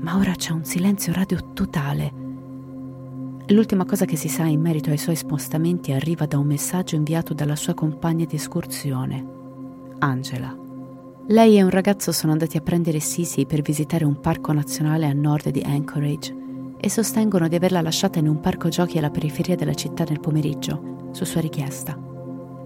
ma 0.01 0.19
ora 0.19 0.33
c'è 0.33 0.53
un 0.53 0.65
silenzio 0.65 1.13
radio 1.13 1.39
totale. 1.55 2.13
L'ultima 3.47 3.85
cosa 3.85 4.05
che 4.05 4.17
si 4.17 4.29
sa 4.29 4.45
in 4.45 4.61
merito 4.61 4.91
ai 4.91 4.99
suoi 4.99 5.17
spostamenti 5.17 5.93
arriva 5.93 6.27
da 6.27 6.39
un 6.39 6.47
messaggio 6.47 6.95
inviato 6.95 7.33
dalla 7.33 7.57
sua 7.57 7.75
compagna 7.75 8.27
di 8.27 8.37
escursione, 8.37 9.27
Angela. 10.01 10.55
Lei 11.29 11.57
e 11.57 11.63
un 11.63 11.71
ragazzo 11.71 12.13
sono 12.13 12.33
andati 12.33 12.57
a 12.57 12.61
prendere 12.61 13.01
Sisi 13.01 13.47
per 13.47 13.63
visitare 13.63 14.05
un 14.05 14.21
parco 14.21 14.53
nazionale 14.53 15.07
a 15.07 15.13
nord 15.13 15.49
di 15.49 15.63
Anchorage 15.65 16.42
e 16.85 16.91
sostengono 16.91 17.47
di 17.47 17.55
averla 17.55 17.81
lasciata 17.81 18.19
in 18.19 18.27
un 18.27 18.41
parco 18.41 18.69
giochi 18.69 18.99
alla 18.99 19.11
periferia 19.11 19.55
della 19.55 19.73
città 19.73 20.03
nel 20.03 20.19
pomeriggio, 20.19 21.11
su 21.13 21.25
sua 21.25 21.41
richiesta. 21.41 21.97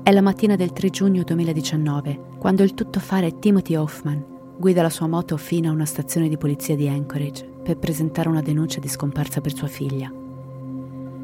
È 0.02 0.10
la 0.10 0.22
mattina 0.22 0.56
del 0.56 0.72
3 0.72 0.88
giugno 0.88 1.22
2019, 1.22 2.36
quando 2.38 2.62
il 2.62 2.72
tuttofare 2.72 3.38
Timothy 3.38 3.74
Hoffman 3.74 4.24
guida 4.56 4.80
la 4.80 4.88
sua 4.88 5.06
moto 5.06 5.36
fino 5.36 5.68
a 5.68 5.72
una 5.72 5.84
stazione 5.84 6.30
di 6.30 6.38
polizia 6.38 6.74
di 6.74 6.88
Anchorage 6.88 7.44
per 7.62 7.76
presentare 7.76 8.30
una 8.30 8.40
denuncia 8.40 8.80
di 8.80 8.88
scomparsa 8.88 9.42
per 9.42 9.54
sua 9.54 9.68
figlia. 9.68 10.10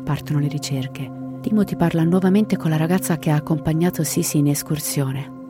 Partono 0.05 0.39
le 0.39 0.49
ricerche. 0.49 1.11
Timothy 1.41 1.77
parla 1.77 2.05
nuovamente 2.05 2.59
con 2.59 2.69
la 2.69 2.77
ragazza 2.77 3.17
che 3.17 3.31
ha 3.31 3.37
accompagnato 3.37 4.05
Sisi 4.05 4.37
in 4.37 4.49
escursione. 4.49 5.41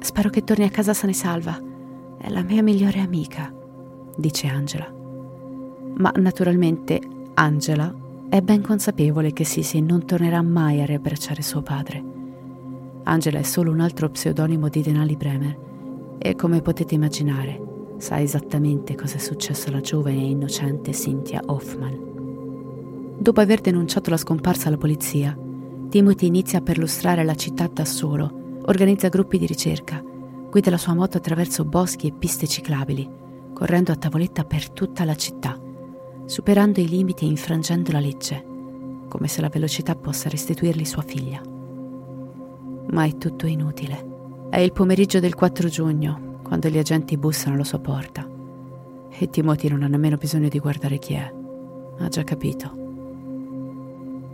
Spero 0.00 0.28
che 0.28 0.44
torni 0.44 0.64
a 0.64 0.70
casa 0.70 0.92
sana 0.92 1.12
e 1.12 1.14
salva. 1.14 1.58
È 2.18 2.28
la 2.28 2.42
mia 2.42 2.62
migliore 2.62 3.00
amica, 3.00 3.50
dice 4.16 4.48
Angela 4.48 5.02
ma 5.96 6.12
naturalmente 6.16 7.00
Angela 7.34 7.94
è 8.28 8.40
ben 8.40 8.62
consapevole 8.62 9.32
che 9.32 9.44
Sisi 9.44 9.80
non 9.80 10.04
tornerà 10.04 10.42
mai 10.42 10.80
a 10.80 10.86
riabbracciare 10.86 11.42
suo 11.42 11.62
padre. 11.62 12.02
Angela 13.04 13.38
è 13.38 13.42
solo 13.42 13.70
un 13.70 13.80
altro 13.80 14.08
pseudonimo 14.08 14.68
di 14.68 14.82
Denali 14.82 15.16
Bremer 15.16 15.58
e 16.18 16.34
come 16.34 16.62
potete 16.62 16.94
immaginare 16.94 17.72
sa 17.98 18.20
esattamente 18.20 18.94
cosa 18.96 19.16
è 19.16 19.18
successo 19.18 19.68
alla 19.68 19.80
giovane 19.80 20.16
e 20.16 20.30
innocente 20.30 20.90
Cynthia 20.90 21.42
Hoffman. 21.46 23.16
Dopo 23.18 23.40
aver 23.40 23.60
denunciato 23.60 24.10
la 24.10 24.16
scomparsa 24.16 24.68
alla 24.68 24.76
polizia, 24.76 25.36
Timothy 25.88 26.26
inizia 26.26 26.58
a 26.58 26.62
perlustrare 26.62 27.22
la 27.24 27.34
città 27.34 27.70
da 27.72 27.84
solo, 27.84 28.58
organizza 28.66 29.08
gruppi 29.08 29.38
di 29.38 29.46
ricerca, 29.46 30.02
guida 30.50 30.70
la 30.70 30.76
sua 30.76 30.94
moto 30.94 31.18
attraverso 31.18 31.64
boschi 31.64 32.08
e 32.08 32.12
piste 32.12 32.48
ciclabili, 32.48 33.08
correndo 33.52 33.92
a 33.92 33.96
tavoletta 33.96 34.44
per 34.44 34.70
tutta 34.70 35.04
la 35.04 35.14
città 35.14 35.56
superando 36.26 36.80
i 36.80 36.88
limiti 36.88 37.24
e 37.24 37.28
infrangendo 37.28 37.92
la 37.92 38.00
legge, 38.00 38.44
come 39.08 39.28
se 39.28 39.40
la 39.40 39.48
velocità 39.48 39.94
possa 39.94 40.28
restituirgli 40.28 40.84
sua 40.84 41.02
figlia. 41.02 41.40
Ma 42.90 43.04
è 43.04 43.16
tutto 43.18 43.46
inutile. 43.46 44.12
È 44.50 44.58
il 44.58 44.72
pomeriggio 44.72 45.20
del 45.20 45.34
4 45.34 45.68
giugno, 45.68 46.40
quando 46.42 46.68
gli 46.68 46.78
agenti 46.78 47.16
bussano 47.16 47.54
alla 47.54 47.64
sua 47.64 47.78
porta. 47.78 48.28
E 49.10 49.30
Timothy 49.30 49.68
non 49.68 49.82
ha 49.82 49.86
nemmeno 49.86 50.16
bisogno 50.16 50.48
di 50.48 50.58
guardare 50.58 50.98
chi 50.98 51.14
è. 51.14 51.32
Ha 51.98 52.08
già 52.08 52.24
capito. 52.24 52.82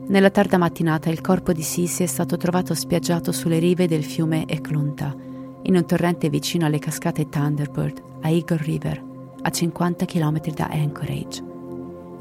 Nella 0.07 0.31
tarda 0.31 0.59
mattinata 0.59 1.11
il 1.11 1.21
corpo 1.21 1.53
di 1.53 1.63
Sisi 1.63 2.03
è 2.03 2.07
stato 2.07 2.37
trovato 2.37 2.75
spiaggiato 2.75 3.33
sulle 3.33 3.59
rive 3.59 3.87
del 3.87 4.05
fiume 4.05 4.47
Eklunta, 4.47 5.15
in 5.63 5.77
un 5.77 5.85
torrente 5.85 6.29
vicino 6.29 6.67
alle 6.67 6.79
cascate 6.79 7.29
Thunderbird, 7.29 8.03
a 8.23 8.29
Eagle 8.29 8.59
River, 8.59 9.05
a 9.43 9.51
50 9.51 10.05
km 10.07 10.41
da 10.53 10.69
Anchorage 10.71 11.50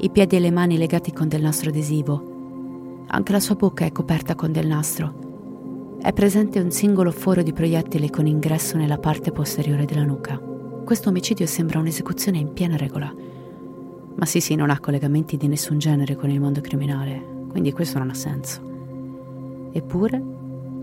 i 0.02 0.08
piedi 0.08 0.36
e 0.36 0.40
le 0.40 0.50
mani 0.50 0.78
legati 0.78 1.12
con 1.12 1.28
del 1.28 1.42
nastro 1.42 1.68
adesivo. 1.68 3.04
Anche 3.08 3.32
la 3.32 3.40
sua 3.40 3.54
bocca 3.54 3.84
è 3.84 3.92
coperta 3.92 4.34
con 4.34 4.50
del 4.50 4.66
nastro. 4.66 5.98
È 6.00 6.10
presente 6.14 6.58
un 6.58 6.70
singolo 6.70 7.10
foro 7.10 7.42
di 7.42 7.52
proiettile 7.52 8.08
con 8.08 8.26
ingresso 8.26 8.78
nella 8.78 8.96
parte 8.96 9.30
posteriore 9.30 9.84
della 9.84 10.04
nuca. 10.04 10.38
Questo 10.38 11.10
omicidio 11.10 11.44
sembra 11.44 11.80
un'esecuzione 11.80 12.38
in 12.38 12.54
piena 12.54 12.76
regola. 12.76 13.14
Ma 14.14 14.24
Sisi 14.24 14.54
non 14.54 14.70
ha 14.70 14.80
collegamenti 14.80 15.36
di 15.36 15.48
nessun 15.48 15.78
genere 15.78 16.16
con 16.16 16.30
il 16.30 16.40
mondo 16.40 16.62
criminale, 16.62 17.22
quindi 17.50 17.70
questo 17.72 17.98
non 17.98 18.08
ha 18.08 18.14
senso. 18.14 19.68
Eppure, 19.70 20.22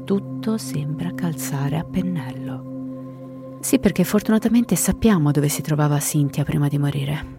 tutto 0.04 0.58
sembra 0.60 1.12
calzare 1.16 1.78
a 1.78 1.84
pennello. 1.84 3.58
Sì, 3.62 3.80
perché 3.80 4.04
fortunatamente 4.04 4.76
sappiamo 4.76 5.32
dove 5.32 5.50
si 5.50 5.64
trovava 5.64 5.98
Cynthia 5.98 6.44
prima 6.44 6.68
di 6.68 6.78
morire. 6.78 7.37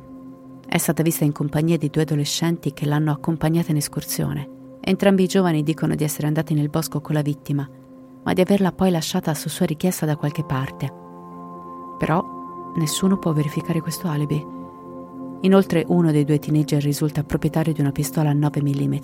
È 0.71 0.77
stata 0.77 1.03
vista 1.03 1.25
in 1.25 1.33
compagnia 1.33 1.79
di 1.79 1.89
due 1.89 2.03
adolescenti 2.03 2.75
che 2.75 2.85
l'hanno 2.85 3.11
accompagnata 3.11 3.71
in 3.71 3.79
escursione. 3.79 4.77
Entrambi 4.81 5.23
i 5.23 5.27
giovani 5.27 5.63
dicono 5.63 5.95
di 5.95 6.05
essere 6.05 6.27
andati 6.27 6.53
nel 6.53 6.69
bosco 6.69 7.01
con 7.01 7.15
la 7.15 7.23
vittima, 7.23 7.67
ma 8.23 8.33
di 8.35 8.43
averla 8.43 8.73
poi 8.73 8.91
lasciata 8.91 9.33
su 9.33 9.49
sua 9.49 9.65
richiesta 9.65 10.05
da 10.05 10.17
qualche 10.17 10.45
parte. 10.45 10.93
Però 11.97 12.23
nessuno 12.77 13.17
può 13.17 13.33
verificare 13.33 13.81
questo 13.81 14.09
alibi. 14.09 14.45
Inoltre 15.41 15.87
uno 15.89 16.13
dei 16.13 16.25
due 16.25 16.39
teenager 16.39 16.83
risulta 16.83 17.25
proprietario 17.25 17.73
di 17.73 17.81
una 17.81 17.93
pistola 17.93 18.29
a 18.29 18.35
9 18.35 18.61
mm. 18.63 18.97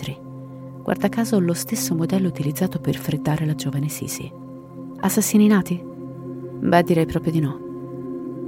Guarda 0.82 1.08
caso 1.08 1.40
lo 1.40 1.54
stesso 1.54 1.94
modello 1.94 2.28
utilizzato 2.28 2.78
per 2.78 2.96
freddare 2.96 3.46
la 3.46 3.54
giovane 3.54 3.88
Sisi. 3.88 4.30
Assassini 5.00 5.46
nati? 5.46 5.82
Beh, 5.82 6.82
direi 6.82 7.06
proprio 7.06 7.32
di 7.32 7.40
no. 7.40 7.63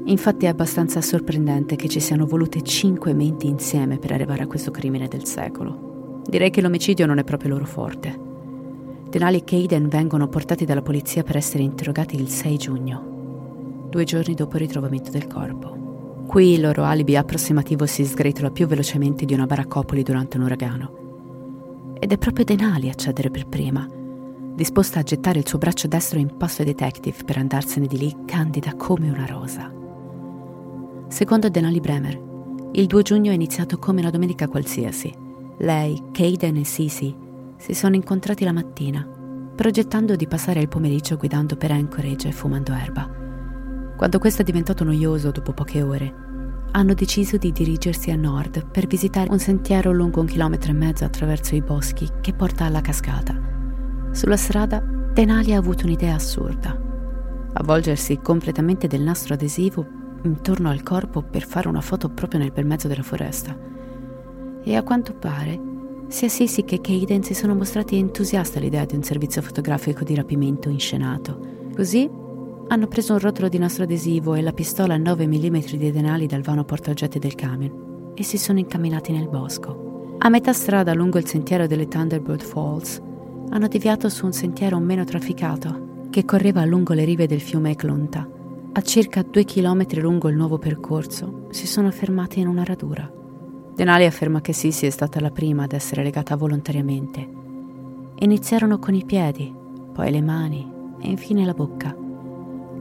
Infatti 0.08 0.46
è 0.46 0.48
abbastanza 0.48 1.00
sorprendente 1.00 1.74
che 1.74 1.88
ci 1.88 1.98
siano 1.98 2.26
volute 2.26 2.62
cinque 2.62 3.12
menti 3.12 3.48
insieme 3.48 3.98
per 3.98 4.12
arrivare 4.12 4.44
a 4.44 4.46
questo 4.46 4.70
crimine 4.70 5.08
del 5.08 5.24
secolo. 5.24 6.22
Direi 6.24 6.50
che 6.50 6.60
l'omicidio 6.60 7.06
non 7.06 7.18
è 7.18 7.24
proprio 7.24 7.50
loro 7.50 7.66
forte. 7.66 8.16
Denali 9.08 9.38
e 9.38 9.44
Caden 9.44 9.88
vengono 9.88 10.28
portati 10.28 10.64
dalla 10.64 10.82
polizia 10.82 11.24
per 11.24 11.36
essere 11.36 11.64
interrogati 11.64 12.14
il 12.14 12.28
6 12.28 12.56
giugno, 12.56 13.86
due 13.90 14.04
giorni 14.04 14.34
dopo 14.34 14.54
il 14.54 14.62
ritrovamento 14.62 15.10
del 15.10 15.26
corpo. 15.26 16.24
Qui 16.28 16.52
il 16.52 16.60
loro 16.60 16.84
alibi 16.84 17.16
approssimativo 17.16 17.84
si 17.86 18.04
sgretola 18.04 18.50
più 18.50 18.68
velocemente 18.68 19.24
di 19.24 19.34
una 19.34 19.46
baraccopoli 19.46 20.04
durante 20.04 20.36
un 20.36 20.44
uragano. 20.44 21.94
Ed 21.98 22.12
è 22.12 22.18
proprio 22.18 22.44
Denali 22.44 22.88
a 22.90 22.94
cedere 22.94 23.30
per 23.30 23.46
prima, 23.46 23.88
disposta 24.54 25.00
a 25.00 25.02
gettare 25.02 25.40
il 25.40 25.48
suo 25.48 25.58
braccio 25.58 25.88
destro 25.88 26.20
in 26.20 26.36
passo 26.36 26.62
ai 26.62 26.68
detective 26.68 27.24
per 27.24 27.38
andarsene 27.38 27.86
di 27.86 27.98
lì 27.98 28.16
candida 28.24 28.74
come 28.74 29.10
una 29.10 29.26
rosa. 29.26 29.75
Secondo 31.08 31.48
Denali 31.48 31.80
Bremer, 31.80 32.20
il 32.72 32.86
2 32.86 33.02
giugno 33.02 33.30
è 33.30 33.34
iniziato 33.34 33.78
come 33.78 34.00
una 34.00 34.10
domenica 34.10 34.48
qualsiasi. 34.48 35.14
Lei, 35.58 36.02
Caden 36.10 36.56
e 36.56 36.64
Sisi 36.64 37.14
Si 37.56 37.74
sono 37.74 37.94
incontrati 37.94 38.44
la 38.44 38.52
mattina, 38.52 39.08
progettando 39.54 40.16
di 40.16 40.26
passare 40.26 40.60
il 40.60 40.68
pomeriggio 40.68 41.16
guidando 41.16 41.56
per 41.56 41.70
Anchorage 41.70 42.28
e 42.28 42.32
fumando 42.32 42.72
erba. 42.72 43.08
Quando 43.96 44.18
questo 44.18 44.42
è 44.42 44.44
diventato 44.44 44.82
noioso 44.82 45.30
dopo 45.30 45.52
poche 45.52 45.80
ore, 45.80 46.14
hanno 46.72 46.92
deciso 46.92 47.36
di 47.36 47.52
dirigersi 47.52 48.10
a 48.10 48.16
nord 48.16 48.68
per 48.68 48.88
visitare 48.88 49.30
un 49.30 49.38
sentiero 49.38 49.92
lungo 49.92 50.20
un 50.20 50.26
chilometro 50.26 50.72
e 50.72 50.74
mezzo 50.74 51.04
attraverso 51.04 51.54
i 51.54 51.62
boschi 51.62 52.10
che 52.20 52.34
porta 52.34 52.64
alla 52.64 52.80
cascata. 52.82 53.40
Sulla 54.10 54.36
strada, 54.36 54.80
Denali 54.80 55.54
ha 55.54 55.58
avuto 55.58 55.86
un'idea 55.86 56.16
assurda. 56.16 56.78
Avvolgersi 57.52 58.18
completamente 58.18 58.88
del 58.88 59.02
nastro 59.02 59.34
adesivo 59.34 60.04
intorno 60.26 60.68
al 60.68 60.82
corpo 60.82 61.22
per 61.22 61.46
fare 61.46 61.68
una 61.68 61.80
foto 61.80 62.08
proprio 62.08 62.40
nel 62.40 62.52
bel 62.52 62.66
mezzo 62.66 62.88
della 62.88 63.02
foresta. 63.02 63.56
E 64.62 64.76
a 64.76 64.82
quanto 64.82 65.14
pare, 65.14 65.58
sia 66.08 66.28
Sisi 66.28 66.64
che 66.64 66.80
Caden 66.80 67.22
si 67.22 67.34
sono 67.34 67.54
mostrati 67.54 67.96
entusiasti 67.96 68.58
all'idea 68.58 68.84
di 68.84 68.94
un 68.94 69.02
servizio 69.02 69.42
fotografico 69.42 70.04
di 70.04 70.14
rapimento 70.14 70.68
inscenato. 70.68 71.38
Così 71.74 72.08
hanno 72.68 72.86
preso 72.86 73.12
un 73.12 73.18
rotolo 73.20 73.48
di 73.48 73.58
nastro 73.58 73.84
adesivo 73.84 74.34
e 74.34 74.42
la 74.42 74.52
pistola 74.52 74.94
a 74.94 74.98
9 74.98 75.26
mm 75.26 75.58
di 75.76 75.90
denali 75.90 76.26
dal 76.26 76.42
vano 76.42 76.64
portaoggetti 76.64 77.18
del 77.18 77.34
camion 77.34 78.12
e 78.14 78.22
si 78.22 78.38
sono 78.38 78.58
incamminati 78.58 79.12
nel 79.12 79.28
bosco. 79.28 80.14
A 80.18 80.28
metà 80.28 80.52
strada 80.52 80.94
lungo 80.94 81.18
il 81.18 81.26
sentiero 81.26 81.66
delle 81.66 81.86
Thunderbird 81.86 82.42
Falls 82.42 83.00
hanno 83.50 83.68
deviato 83.68 84.08
su 84.08 84.24
un 84.24 84.32
sentiero 84.32 84.78
meno 84.78 85.04
trafficato 85.04 86.06
che 86.10 86.24
correva 86.24 86.64
lungo 86.64 86.94
le 86.94 87.04
rive 87.04 87.26
del 87.26 87.40
fiume 87.40 87.72
Eklonta. 87.72 88.28
A 88.76 88.82
circa 88.82 89.22
due 89.22 89.44
chilometri 89.44 90.02
lungo 90.02 90.28
il 90.28 90.36
nuovo 90.36 90.58
percorso 90.58 91.46
si 91.48 91.66
sono 91.66 91.90
fermati 91.90 92.40
in 92.40 92.46
una 92.46 92.62
radura. 92.62 93.10
Denali 93.74 94.04
afferma 94.04 94.42
che 94.42 94.52
Sisi 94.52 94.84
è 94.84 94.90
stata 94.90 95.18
la 95.18 95.30
prima 95.30 95.62
ad 95.62 95.72
essere 95.72 96.02
legata 96.02 96.36
volontariamente. 96.36 97.26
Iniziarono 98.18 98.78
con 98.78 98.92
i 98.92 99.06
piedi, 99.06 99.50
poi 99.94 100.10
le 100.10 100.20
mani 100.20 100.70
e 101.00 101.08
infine 101.08 101.46
la 101.46 101.54
bocca. 101.54 101.96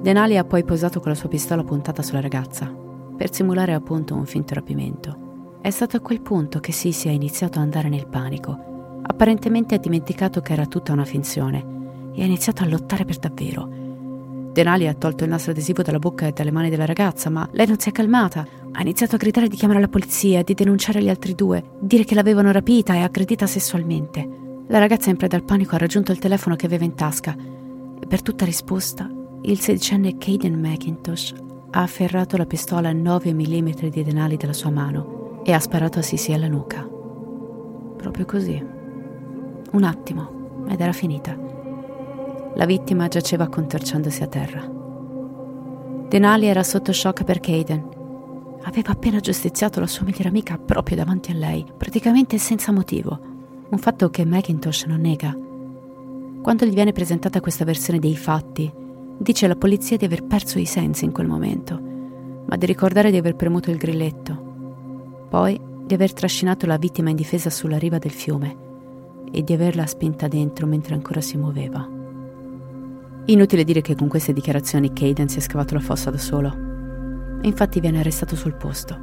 Denali 0.01 0.35
ha 0.37 0.43
poi 0.43 0.65
posato 0.65 0.99
con 0.99 1.11
la 1.11 1.17
sua 1.17 1.29
pistola 1.29 1.63
puntata 1.63 2.01
sulla 2.01 2.19
ragazza, 2.19 2.69
per 3.15 3.33
simulare 3.33 3.71
appunto 3.71 4.15
un 4.15 4.25
finto 4.25 4.53
rapimento. 4.53 5.59
È 5.61 5.69
stato 5.69 5.95
a 5.95 6.01
quel 6.01 6.19
punto 6.19 6.59
che 6.59 6.73
Sisi 6.73 7.07
ha 7.07 7.11
iniziato 7.11 7.59
a 7.59 7.61
andare 7.61 7.87
nel 7.87 8.07
panico. 8.07 8.99
Apparentemente 9.01 9.75
ha 9.75 9.79
dimenticato 9.79 10.41
che 10.41 10.51
era 10.51 10.65
tutta 10.65 10.91
una 10.91 11.05
finzione 11.05 12.11
e 12.13 12.21
ha 12.21 12.25
iniziato 12.25 12.63
a 12.63 12.67
lottare 12.67 13.05
per 13.05 13.17
davvero. 13.17 13.83
Denali 14.55 14.87
ha 14.87 14.93
tolto 14.93 15.25
il 15.25 15.29
nastro 15.31 15.51
adesivo 15.51 15.81
dalla 15.81 15.99
bocca 15.99 16.27
e 16.27 16.31
dalle 16.31 16.49
mani 16.49 16.69
della 16.69 16.85
ragazza, 16.85 17.29
ma 17.29 17.45
lei 17.51 17.67
non 17.67 17.77
si 17.77 17.89
è 17.89 17.91
calmata. 17.91 18.47
Ha 18.71 18.81
iniziato 18.81 19.15
a 19.15 19.17
gridare 19.17 19.49
di 19.49 19.57
chiamare 19.57 19.81
la 19.81 19.89
polizia, 19.89 20.43
di 20.43 20.53
denunciare 20.53 21.03
gli 21.03 21.09
altri 21.09 21.35
due, 21.35 21.61
dire 21.81 22.05
che 22.05 22.15
l'avevano 22.15 22.53
rapita 22.53 22.93
e 22.93 22.99
aggredita 22.99 23.47
sessualmente. 23.47 24.25
La 24.69 24.79
ragazza 24.79 25.09
in 25.09 25.17
preda 25.17 25.35
al 25.35 25.43
panico 25.43 25.75
ha 25.75 25.77
raggiunto 25.77 26.13
il 26.13 26.19
telefono 26.19 26.55
che 26.55 26.67
aveva 26.67 26.85
in 26.85 26.95
tasca 26.95 27.35
e 27.35 28.07
per 28.07 28.21
tutta 28.21 28.45
risposta 28.45 29.11
il 29.41 29.59
sedicenne 29.59 30.17
Caden 30.17 30.57
McIntosh 30.57 31.33
ha 31.71 31.81
afferrato 31.81 32.37
la 32.37 32.45
pistola 32.45 32.87
a 32.87 32.93
9 32.93 33.33
mm 33.33 33.89
di 33.89 34.03
denali 34.05 34.37
dalla 34.37 34.53
sua 34.53 34.69
mano 34.69 35.41
e 35.43 35.51
ha 35.51 35.59
sparato 35.59 35.99
a 35.99 36.01
Sisi 36.01 36.31
alla 36.31 36.47
nuca. 36.47 36.87
Proprio 37.97 38.23
così. 38.23 38.65
Un 39.73 39.83
attimo, 39.83 40.63
ed 40.69 40.79
era 40.79 40.93
finita. 40.93 41.54
La 42.55 42.65
vittima 42.65 43.07
giaceva 43.07 43.47
contorciandosi 43.47 44.23
a 44.23 44.27
terra. 44.27 44.71
Denali 46.07 46.45
era 46.45 46.63
sotto 46.63 46.91
shock 46.91 47.23
per 47.23 47.39
Caden. 47.39 47.89
Aveva 48.63 48.91
appena 48.91 49.19
giustiziato 49.19 49.79
la 49.79 49.87
sua 49.87 50.05
migliore 50.05 50.29
amica 50.29 50.57
proprio 50.57 50.97
davanti 50.97 51.31
a 51.31 51.35
lei, 51.35 51.65
praticamente 51.77 52.37
senza 52.37 52.71
motivo. 52.71 53.19
Un 53.69 53.77
fatto 53.77 54.09
che 54.09 54.25
McIntosh 54.25 54.85
non 54.85 55.01
nega. 55.01 55.37
Quando 56.41 56.65
gli 56.65 56.73
viene 56.73 56.91
presentata 56.91 57.41
questa 57.41 57.65
versione 57.65 57.99
dei 57.99 58.15
fatti, 58.15 58.83
Dice 59.17 59.45
alla 59.45 59.55
polizia 59.55 59.95
di 59.95 60.05
aver 60.05 60.25
perso 60.25 60.59
i 60.59 60.65
sensi 60.65 61.05
in 61.05 61.13
quel 61.13 61.27
momento, 61.27 61.79
ma 62.45 62.57
di 62.57 62.65
ricordare 62.65 63.11
di 63.11 63.17
aver 63.17 63.35
premuto 63.35 63.71
il 63.71 63.77
grilletto. 63.77 65.27
Poi 65.29 65.59
di 65.85 65.93
aver 65.93 66.11
trascinato 66.11 66.65
la 66.65 66.77
vittima 66.77 67.11
indifesa 67.11 67.49
sulla 67.49 67.77
riva 67.77 67.97
del 67.97 68.11
fiume 68.11 68.63
e 69.31 69.41
di 69.41 69.53
averla 69.53 69.85
spinta 69.85 70.27
dentro 70.27 70.67
mentre 70.67 70.95
ancora 70.95 71.21
si 71.21 71.37
muoveva. 71.37 71.87
Inutile 73.27 73.63
dire 73.63 73.81
che 73.81 73.95
con 73.95 74.07
queste 74.07 74.33
dichiarazioni 74.33 74.93
Caden 74.93 75.27
si 75.27 75.39
è 75.39 75.41
scavato 75.41 75.73
la 75.73 75.79
fossa 75.79 76.11
da 76.11 76.17
solo. 76.17 77.39
E 77.41 77.47
infatti 77.47 77.79
viene 77.79 77.99
arrestato 77.99 78.35
sul 78.35 78.53
posto. 78.53 78.97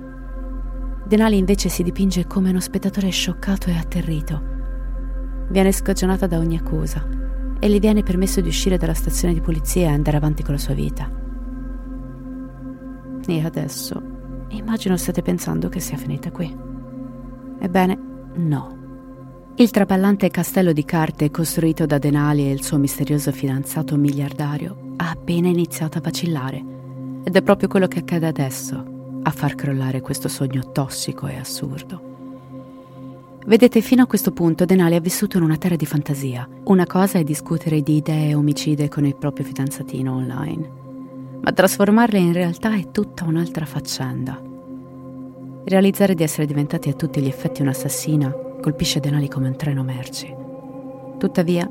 Denali 1.04 1.36
invece 1.36 1.68
si 1.68 1.82
dipinge 1.82 2.26
come 2.26 2.50
uno 2.50 2.60
spettatore 2.60 3.10
scioccato 3.10 3.68
e 3.68 3.76
atterrito. 3.76 4.50
Viene 5.48 5.72
scagionata 5.72 6.28
da 6.28 6.38
ogni 6.38 6.56
accusa 6.56 7.04
e 7.58 7.68
gli 7.68 7.80
viene 7.80 8.04
permesso 8.04 8.40
di 8.40 8.48
uscire 8.48 8.76
dalla 8.76 8.94
stazione 8.94 9.34
di 9.34 9.40
polizia 9.40 9.88
e 9.88 9.92
andare 9.92 10.16
avanti 10.16 10.44
con 10.44 10.54
la 10.54 10.60
sua 10.60 10.74
vita. 10.74 11.10
E 13.26 13.44
adesso 13.44 14.02
immagino 14.50 14.96
state 14.96 15.22
pensando 15.22 15.68
che 15.68 15.80
sia 15.80 15.96
finita 15.96 16.30
qui. 16.30 16.56
Ebbene, 17.58 17.98
no. 18.34 18.81
Il 19.56 19.70
traballante 19.70 20.30
castello 20.30 20.72
di 20.72 20.82
carte 20.82 21.30
costruito 21.30 21.84
da 21.84 21.98
Denali 21.98 22.46
e 22.46 22.52
il 22.52 22.62
suo 22.62 22.78
misterioso 22.78 23.30
fidanzato 23.32 23.96
miliardario 23.96 24.94
ha 24.96 25.10
appena 25.10 25.48
iniziato 25.48 25.98
a 25.98 26.00
vacillare. 26.00 26.64
Ed 27.22 27.36
è 27.36 27.42
proprio 27.42 27.68
quello 27.68 27.86
che 27.86 27.98
accade 27.98 28.26
adesso 28.26 28.82
a 29.22 29.30
far 29.30 29.54
crollare 29.54 30.00
questo 30.00 30.28
sogno 30.28 30.72
tossico 30.72 31.26
e 31.26 31.36
assurdo. 31.36 32.10
Vedete, 33.44 33.82
fino 33.82 34.02
a 34.02 34.06
questo 34.06 34.32
punto 34.32 34.64
Denali 34.64 34.94
ha 34.94 35.00
vissuto 35.00 35.36
in 35.36 35.42
una 35.42 35.58
terra 35.58 35.76
di 35.76 35.86
fantasia. 35.86 36.48
Una 36.64 36.86
cosa 36.86 37.18
è 37.18 37.22
discutere 37.22 37.82
di 37.82 37.96
idee 37.96 38.34
omicide 38.34 38.88
con 38.88 39.04
il 39.04 39.16
proprio 39.16 39.44
fidanzatino 39.44 40.14
online, 40.14 40.70
ma 41.42 41.52
trasformarle 41.52 42.18
in 42.18 42.32
realtà 42.32 42.74
è 42.74 42.90
tutta 42.90 43.24
un'altra 43.24 43.66
faccenda. 43.66 44.40
Realizzare 45.64 46.14
di 46.14 46.22
essere 46.22 46.46
diventati 46.46 46.88
a 46.88 46.94
tutti 46.94 47.20
gli 47.20 47.28
effetti 47.28 47.60
un'assassina 47.60 48.50
colpisce 48.62 49.00
Denali 49.00 49.28
come 49.28 49.48
un 49.48 49.56
treno 49.56 49.82
merci. 49.82 50.34
Tuttavia, 51.18 51.68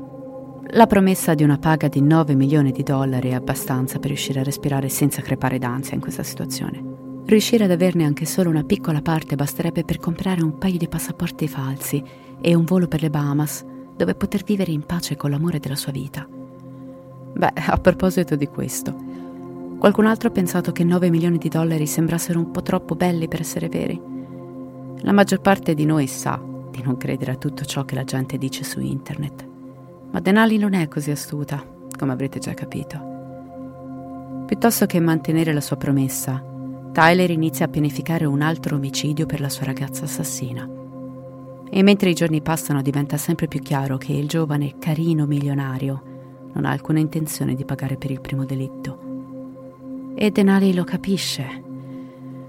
la 0.74 0.86
promessa 0.86 1.34
di 1.34 1.42
una 1.42 1.58
paga 1.58 1.88
di 1.88 2.00
9 2.00 2.34
milioni 2.34 2.70
di 2.70 2.82
dollari 2.84 3.30
è 3.30 3.34
abbastanza 3.34 3.98
per 3.98 4.10
riuscire 4.10 4.40
a 4.40 4.44
respirare 4.44 4.88
senza 4.88 5.20
crepare 5.20 5.58
d'ansia 5.58 5.94
in 5.94 6.00
questa 6.00 6.22
situazione. 6.22 6.82
Riuscire 7.24 7.64
ad 7.64 7.70
averne 7.70 8.04
anche 8.04 8.26
solo 8.26 8.50
una 8.50 8.62
piccola 8.62 9.02
parte 9.02 9.34
basterebbe 9.34 9.84
per 9.84 9.98
comprare 9.98 10.42
un 10.42 10.58
paio 10.58 10.78
di 10.78 10.88
passaporti 10.88 11.48
falsi 11.48 12.02
e 12.40 12.54
un 12.54 12.64
volo 12.64 12.88
per 12.88 13.02
le 13.02 13.10
Bahamas, 13.10 13.64
dove 13.96 14.14
poter 14.14 14.44
vivere 14.44 14.70
in 14.70 14.84
pace 14.86 15.16
con 15.16 15.30
l'amore 15.30 15.58
della 15.58 15.76
sua 15.76 15.92
vita. 15.92 16.26
Beh, 17.34 17.52
a 17.54 17.76
proposito 17.78 18.36
di 18.36 18.46
questo, 18.46 18.94
qualcun 19.78 20.06
altro 20.06 20.28
ha 20.28 20.32
pensato 20.32 20.72
che 20.72 20.84
9 20.84 21.10
milioni 21.10 21.38
di 21.38 21.48
dollari 21.48 21.86
sembrassero 21.86 22.38
un 22.38 22.50
po' 22.50 22.62
troppo 22.62 22.94
belli 22.94 23.28
per 23.28 23.40
essere 23.40 23.68
veri. 23.68 24.00
La 24.98 25.12
maggior 25.12 25.40
parte 25.40 25.74
di 25.74 25.84
noi 25.84 26.06
sa 26.06 26.50
di 26.72 26.82
non 26.82 26.96
credere 26.96 27.30
a 27.30 27.36
tutto 27.36 27.64
ciò 27.64 27.84
che 27.84 27.94
la 27.94 28.02
gente 28.02 28.36
dice 28.38 28.64
su 28.64 28.80
internet, 28.80 29.46
ma 30.10 30.18
Denali 30.18 30.58
non 30.58 30.72
è 30.72 30.88
così 30.88 31.12
astuta, 31.12 31.64
come 31.96 32.12
avrete 32.12 32.40
già 32.40 32.54
capito. 32.54 33.10
Piuttosto 34.46 34.86
che 34.86 34.98
mantenere 34.98 35.52
la 35.52 35.60
sua 35.60 35.76
promessa, 35.76 36.42
Tyler 36.92 37.30
inizia 37.30 37.66
a 37.66 37.68
pianificare 37.68 38.24
un 38.24 38.42
altro 38.42 38.76
omicidio 38.76 39.24
per 39.24 39.40
la 39.40 39.48
sua 39.48 39.64
ragazza 39.64 40.04
assassina. 40.04 40.68
E 41.70 41.82
mentre 41.82 42.10
i 42.10 42.14
giorni 42.14 42.42
passano 42.42 42.82
diventa 42.82 43.16
sempre 43.16 43.46
più 43.46 43.60
chiaro 43.60 43.96
che 43.96 44.12
il 44.12 44.28
giovane 44.28 44.74
carino 44.78 45.24
milionario 45.24 46.02
non 46.52 46.66
ha 46.66 46.70
alcuna 46.70 46.98
intenzione 46.98 47.54
di 47.54 47.64
pagare 47.64 47.96
per 47.96 48.10
il 48.10 48.20
primo 48.20 48.44
delitto. 48.44 50.12
E 50.14 50.30
Denali 50.30 50.74
lo 50.74 50.84
capisce. 50.84 51.62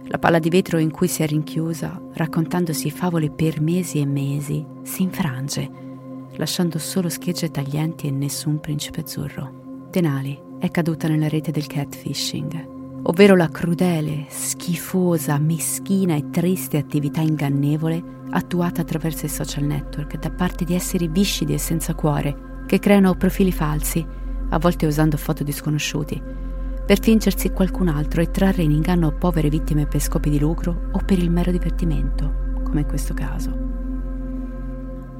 La 0.08 0.20
palla 0.20 0.40
di 0.40 0.50
vetro 0.50 0.78
in 0.78 0.92
cui 0.92 1.08
si 1.08 1.24
è 1.24 1.28
rinchiusa, 1.28 2.02
raccontandosi 2.14 2.92
favole 2.92 3.32
per 3.32 3.62
mesi 3.62 4.00
e 4.00 4.06
mesi, 4.06 4.66
si 4.84 5.04
infrange, 5.04 5.70
lasciando 6.36 6.78
solo 6.78 7.10
schegge 7.10 7.50
taglienti 7.50 8.08
e 8.08 8.12
nessun 8.12 8.60
principe 8.60 9.02
azzurro. 9.02 9.88
Denali 9.90 10.40
è 10.60 10.70
caduta 10.70 11.08
nella 11.08 11.28
rete 11.28 11.52
del 11.52 11.68
catfishing 11.68 12.74
ovvero 13.04 13.36
la 13.36 13.50
crudele, 13.50 14.26
schifosa, 14.30 15.38
meschina 15.38 16.16
e 16.16 16.30
triste 16.30 16.78
attività 16.78 17.22
ingannevole 17.22 18.22
attuata 18.30 18.82
attraverso 18.82 19.26
i 19.26 19.30
social 19.30 19.64
network 19.64 20.18
da 20.18 20.32
parte 20.32 20.64
di 20.64 20.74
esseri 20.74 21.08
viscidi 21.08 21.54
e 21.54 21.58
senza 21.58 21.94
cuore 21.94 22.64
che 22.66 22.80
creano 22.80 23.16
profili 23.16 23.52
falsi, 23.52 24.06
a 24.50 24.58
volte 24.58 24.86
usando 24.86 25.18
foto 25.18 25.44
di 25.44 25.52
sconosciuti, 25.52 26.22
per 26.86 27.00
fingersi 27.00 27.52
qualcun 27.52 27.88
altro 27.88 28.22
e 28.22 28.30
trarre 28.30 28.62
in 28.62 28.72
inganno 28.72 29.14
povere 29.14 29.50
vittime 29.50 29.86
per 29.86 30.02
scopi 30.02 30.30
di 30.30 30.40
lucro 30.40 30.90
o 30.92 31.00
per 31.06 31.18
il 31.18 31.32
mero 31.32 31.50
divertimento, 31.50 32.62
come 32.64 32.82
in 32.82 32.88
questo 32.88 33.14
caso. 33.14 33.52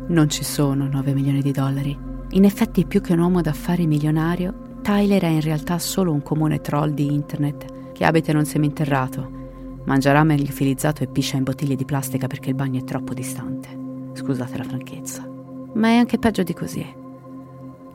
Non 0.08 0.30
ci 0.30 0.44
sono 0.44 0.88
9 0.88 1.14
milioni 1.14 1.42
di 1.42 1.54
dollari. 1.54 1.98
In 2.32 2.44
effetti, 2.44 2.86
più 2.86 3.00
che 3.00 3.14
un 3.14 3.20
uomo 3.20 3.42
d'affari 3.42 3.88
milionario, 3.88 4.54
Tyler 4.82 5.22
è 5.22 5.28
in 5.28 5.40
realtà 5.40 5.80
solo 5.80 6.12
un 6.12 6.22
comune 6.22 6.60
troll 6.60 6.92
di 6.92 7.14
internet 7.14 7.92
che 7.94 8.04
abita 8.04 8.32
in 8.32 8.38
un 8.38 8.46
seminterrato. 8.46 9.42
Mangia 9.86 10.12
rame 10.12 10.36
liofilizzato 10.36 11.04
e 11.04 11.08
piscia 11.08 11.38
in 11.38 11.44
bottiglie 11.44 11.76
di 11.76 11.86
plastica 11.86 12.28
perché 12.28 12.50
il 12.50 12.56
bagno 12.56 12.80
è 12.80 12.84
troppo 12.84 13.14
distante. 13.14 13.70
Scusate 14.12 14.58
la 14.58 14.64
franchezza. 14.64 15.26
Ma 15.76 15.88
è 15.88 15.96
anche 15.96 16.20
peggio 16.20 16.44
di 16.44 16.54
così. 16.54 16.86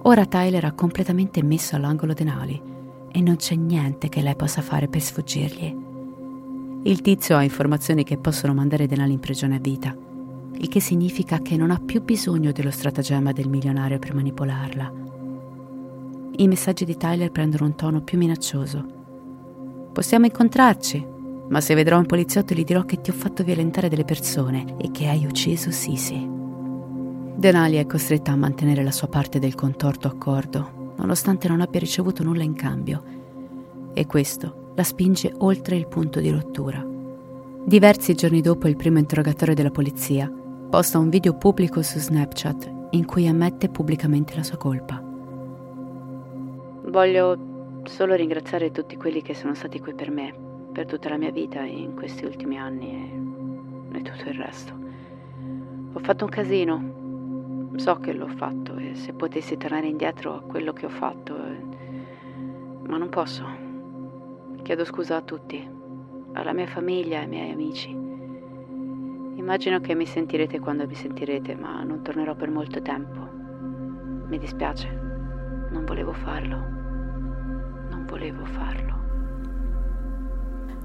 Ora 0.02 0.24
Tyler 0.24 0.64
ha 0.64 0.72
completamente 0.72 1.42
messo 1.42 1.76
all'angolo 1.76 2.14
Denali 2.14 2.76
e 3.10 3.20
non 3.20 3.36
c'è 3.36 3.54
niente 3.54 4.08
che 4.08 4.22
lei 4.22 4.36
possa 4.36 4.62
fare 4.62 4.88
per 4.88 5.00
sfuggirgli. 5.00 5.76
Il 6.82 7.00
tizio 7.00 7.36
ha 7.36 7.42
informazioni 7.42 8.04
che 8.04 8.18
possono 8.18 8.54
mandare 8.54 8.86
Denali 8.86 9.12
in 9.12 9.20
prigione 9.20 9.56
a 9.56 9.60
vita, 9.60 9.96
il 10.60 10.68
che 10.68 10.80
significa 10.80 11.40
che 11.40 11.56
non 11.56 11.70
ha 11.70 11.80
più 11.84 12.02
bisogno 12.02 12.52
dello 12.52 12.70
stratagemma 12.70 13.32
del 13.32 13.48
milionario 13.48 13.98
per 13.98 14.14
manipolarla. 14.14 14.92
I 16.36 16.46
messaggi 16.46 16.84
di 16.84 16.96
Tyler 16.96 17.30
prendono 17.30 17.64
un 17.64 17.74
tono 17.74 18.00
più 18.00 18.16
minaccioso. 18.16 19.90
Possiamo 19.92 20.26
incontrarci, 20.26 21.04
ma 21.48 21.60
se 21.60 21.74
vedrò 21.74 21.98
un 21.98 22.06
poliziotto 22.06 22.54
gli 22.54 22.64
dirò 22.64 22.84
che 22.84 23.00
ti 23.00 23.10
ho 23.10 23.14
fatto 23.14 23.42
violentare 23.42 23.88
delle 23.88 24.04
persone 24.04 24.76
e 24.78 24.90
che 24.90 25.08
hai 25.08 25.24
ucciso 25.24 25.70
Sisi. 25.70 26.28
Denali 27.34 27.76
è 27.76 27.86
costretta 27.86 28.32
a 28.32 28.36
mantenere 28.36 28.82
la 28.82 28.92
sua 28.92 29.08
parte 29.08 29.38
del 29.38 29.54
contorto 29.54 30.08
accordo, 30.08 30.77
nonostante 30.98 31.48
non 31.48 31.60
abbia 31.60 31.80
ricevuto 31.80 32.22
nulla 32.22 32.42
in 32.42 32.54
cambio. 32.54 33.02
E 33.94 34.06
questo 34.06 34.72
la 34.76 34.84
spinge 34.84 35.32
oltre 35.38 35.76
il 35.76 35.88
punto 35.88 36.20
di 36.20 36.30
rottura. 36.30 36.84
Diversi 37.64 38.14
giorni 38.14 38.40
dopo 38.40 38.68
il 38.68 38.76
primo 38.76 38.98
interrogatorio 38.98 39.54
della 39.54 39.70
polizia, 39.70 40.30
posta 40.70 40.98
un 40.98 41.08
video 41.08 41.34
pubblico 41.34 41.82
su 41.82 41.98
Snapchat 41.98 42.76
in 42.90 43.04
cui 43.04 43.26
ammette 43.26 43.68
pubblicamente 43.68 44.34
la 44.36 44.42
sua 44.42 44.56
colpa. 44.56 45.02
Voglio 46.84 47.82
solo 47.84 48.14
ringraziare 48.14 48.70
tutti 48.70 48.96
quelli 48.96 49.22
che 49.22 49.34
sono 49.34 49.54
stati 49.54 49.80
qui 49.80 49.94
per 49.94 50.10
me, 50.10 50.34
per 50.72 50.86
tutta 50.86 51.08
la 51.08 51.16
mia 51.16 51.30
vita 51.30 51.62
in 51.62 51.94
questi 51.94 52.24
ultimi 52.24 52.58
anni 52.58 52.90
e, 53.92 53.98
e 53.98 54.02
tutto 54.02 54.28
il 54.28 54.34
resto. 54.34 54.72
Ho 55.92 55.98
fatto 56.00 56.24
un 56.24 56.30
casino, 56.30 57.07
so 57.78 57.96
che 58.00 58.12
l'ho 58.12 58.26
fatto 58.26 58.76
e 58.76 58.94
se 58.94 59.12
potessi 59.12 59.56
tornare 59.56 59.86
indietro 59.86 60.34
a 60.34 60.40
quello 60.40 60.72
che 60.72 60.86
ho 60.86 60.90
fatto, 60.90 61.36
eh, 61.36 61.64
ma 62.86 62.96
non 62.96 63.08
posso. 63.08 63.44
Chiedo 64.62 64.84
scusa 64.84 65.16
a 65.16 65.22
tutti, 65.22 65.66
alla 66.32 66.52
mia 66.52 66.66
famiglia 66.66 67.18
e 67.18 67.20
ai 67.20 67.28
miei 67.28 67.52
amici. 67.52 67.90
Immagino 69.36 69.80
che 69.80 69.94
mi 69.94 70.06
sentirete 70.06 70.58
quando 70.58 70.86
mi 70.86 70.94
sentirete, 70.94 71.54
ma 71.54 71.82
non 71.84 72.02
tornerò 72.02 72.34
per 72.34 72.50
molto 72.50 72.82
tempo. 72.82 73.28
Mi 74.26 74.38
dispiace, 74.38 74.88
non 75.70 75.84
volevo 75.86 76.12
farlo. 76.12 76.56
Non 76.56 78.04
volevo 78.06 78.44
farlo. 78.44 78.96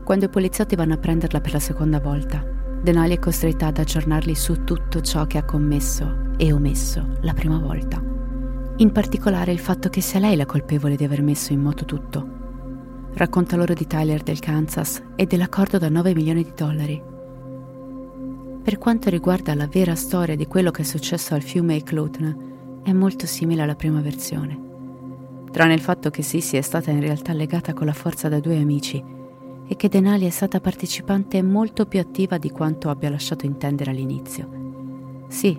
Quando 0.04 0.26
i 0.26 0.30
poliziotti 0.30 0.76
vanno 0.76 0.94
a 0.94 0.98
prenderla 0.98 1.42
per 1.42 1.54
la 1.54 1.60
seconda 1.60 2.00
volta, 2.00 2.46
Denali 2.82 3.16
è 3.16 3.20
costretta 3.20 3.68
ad 3.68 3.80
aggiornarli 3.80 4.36
su 4.36 4.64
tutto 4.64 5.02
ciò 5.02 5.26
che 5.26 5.40
ha 5.40 5.46
commesso 5.46 6.23
e 6.38 6.52
omesso 6.52 7.18
la 7.22 7.34
prima 7.34 7.60
volta. 7.60 8.02
In 8.78 8.92
particolare 8.92 9.52
il 9.52 9.60
fatto 9.60 9.90
che 9.90 10.02
sia 10.02 10.20
lei 10.20 10.36
la 10.36 10.46
colpevole 10.46 10.96
di 10.96 11.04
aver 11.04 11.22
messo 11.22 11.54
in 11.54 11.62
moto 11.62 11.86
tutto 11.86 12.42
Racconta 13.16 13.56
loro 13.56 13.76
di 13.76 13.86
Tyler 13.86 14.24
del 14.24 14.40
Kansas 14.40 15.00
e 15.16 15.28
dell'accordo 15.28 15.78
da 15.78 15.88
9 15.88 16.16
milioni 16.16 16.44
di 16.44 16.52
dollari. 16.56 17.00
Per 18.64 18.78
quanto 18.80 19.12
riguarda 19.12 19.54
la 19.54 19.68
vera 19.68 19.94
storia 19.94 20.36
di 20.36 20.48
quello 20.48 20.72
che 20.72 20.82
è 20.82 20.86
successo 20.86 21.36
al 21.36 21.44
fiume 21.44 21.76
Eklutna, 21.76 22.36
è 22.82 22.92
molto 22.92 23.28
simile 23.28 23.62
alla 23.62 23.76
prima 23.76 24.02
versione. 24.02 24.60
Tranne 25.52 25.76
il 25.76 25.80
fatto 25.80 26.10
che 26.10 26.24
Sissy 26.24 26.58
è 26.58 26.62
stata 26.62 26.90
in 26.90 27.02
realtà 27.02 27.34
legata 27.34 27.74
con 27.74 27.86
la 27.86 27.94
forza 27.94 28.30
da 28.30 28.40
due 28.40 28.58
amici 28.58 29.04
e 29.68 29.76
che 29.76 29.90
Denali 29.90 30.26
è 30.26 30.32
stata 30.32 30.60
partecipante 30.60 31.44
molto 31.44 31.86
più 31.86 32.00
attiva 32.00 32.40
di 32.40 32.50
quanto 32.50 32.90
abbia 32.90 33.12
lasciato 33.12 33.46
intendere 33.46 33.92
all'inizio. 33.92 35.26
Sì, 35.28 35.56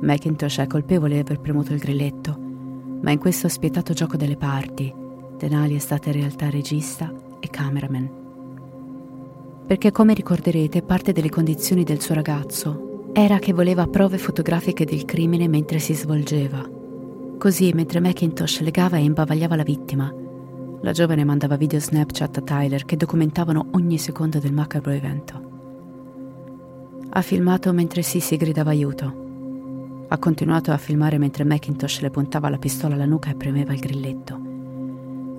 McIntosh 0.00 0.58
è 0.58 0.66
colpevole 0.66 1.14
di 1.14 1.20
aver 1.20 1.40
premuto 1.40 1.72
il 1.72 1.78
grilletto, 1.78 2.34
ma 3.02 3.10
in 3.10 3.18
questo 3.18 3.48
spietato 3.48 3.92
gioco 3.92 4.16
delle 4.16 4.36
parti, 4.36 4.92
Denali 5.36 5.76
è 5.76 5.78
stata 5.78 6.08
in 6.08 6.16
realtà 6.16 6.50
regista 6.50 7.12
e 7.38 7.48
cameraman. 7.48 8.18
Perché 9.66 9.92
come 9.92 10.14
ricorderete 10.14 10.82
parte 10.82 11.12
delle 11.12 11.28
condizioni 11.28 11.84
del 11.84 12.00
suo 12.00 12.14
ragazzo 12.14 13.10
era 13.12 13.38
che 13.38 13.52
voleva 13.52 13.86
prove 13.86 14.18
fotografiche 14.18 14.84
del 14.84 15.04
crimine 15.04 15.48
mentre 15.48 15.78
si 15.78 15.94
svolgeva. 15.94 16.68
Così, 17.38 17.72
mentre 17.72 18.00
Macintosh 18.00 18.60
legava 18.60 18.96
e 18.96 19.04
imbavagliava 19.04 19.56
la 19.56 19.62
vittima, 19.62 20.12
la 20.82 20.92
giovane 20.92 21.24
mandava 21.24 21.56
video 21.56 21.78
Snapchat 21.78 22.38
a 22.38 22.40
Tyler 22.40 22.84
che 22.84 22.96
documentavano 22.96 23.68
ogni 23.72 23.98
secondo 23.98 24.38
del 24.38 24.52
macabro 24.52 24.92
evento. 24.92 25.48
Ha 27.10 27.22
filmato 27.22 27.72
mentre 27.72 28.02
Sissy 28.02 28.36
gridava 28.36 28.70
aiuto. 28.70 29.28
Ha 30.12 30.18
continuato 30.18 30.70
a 30.72 30.76
filmare 30.76 31.18
mentre 31.18 31.44
Macintosh 31.44 32.00
le 32.00 32.10
puntava 32.10 32.48
la 32.48 32.58
pistola 32.58 32.94
alla 32.94 33.06
nuca 33.06 33.30
e 33.30 33.34
premeva 33.34 33.72
il 33.72 33.80
grilletto 33.80 34.50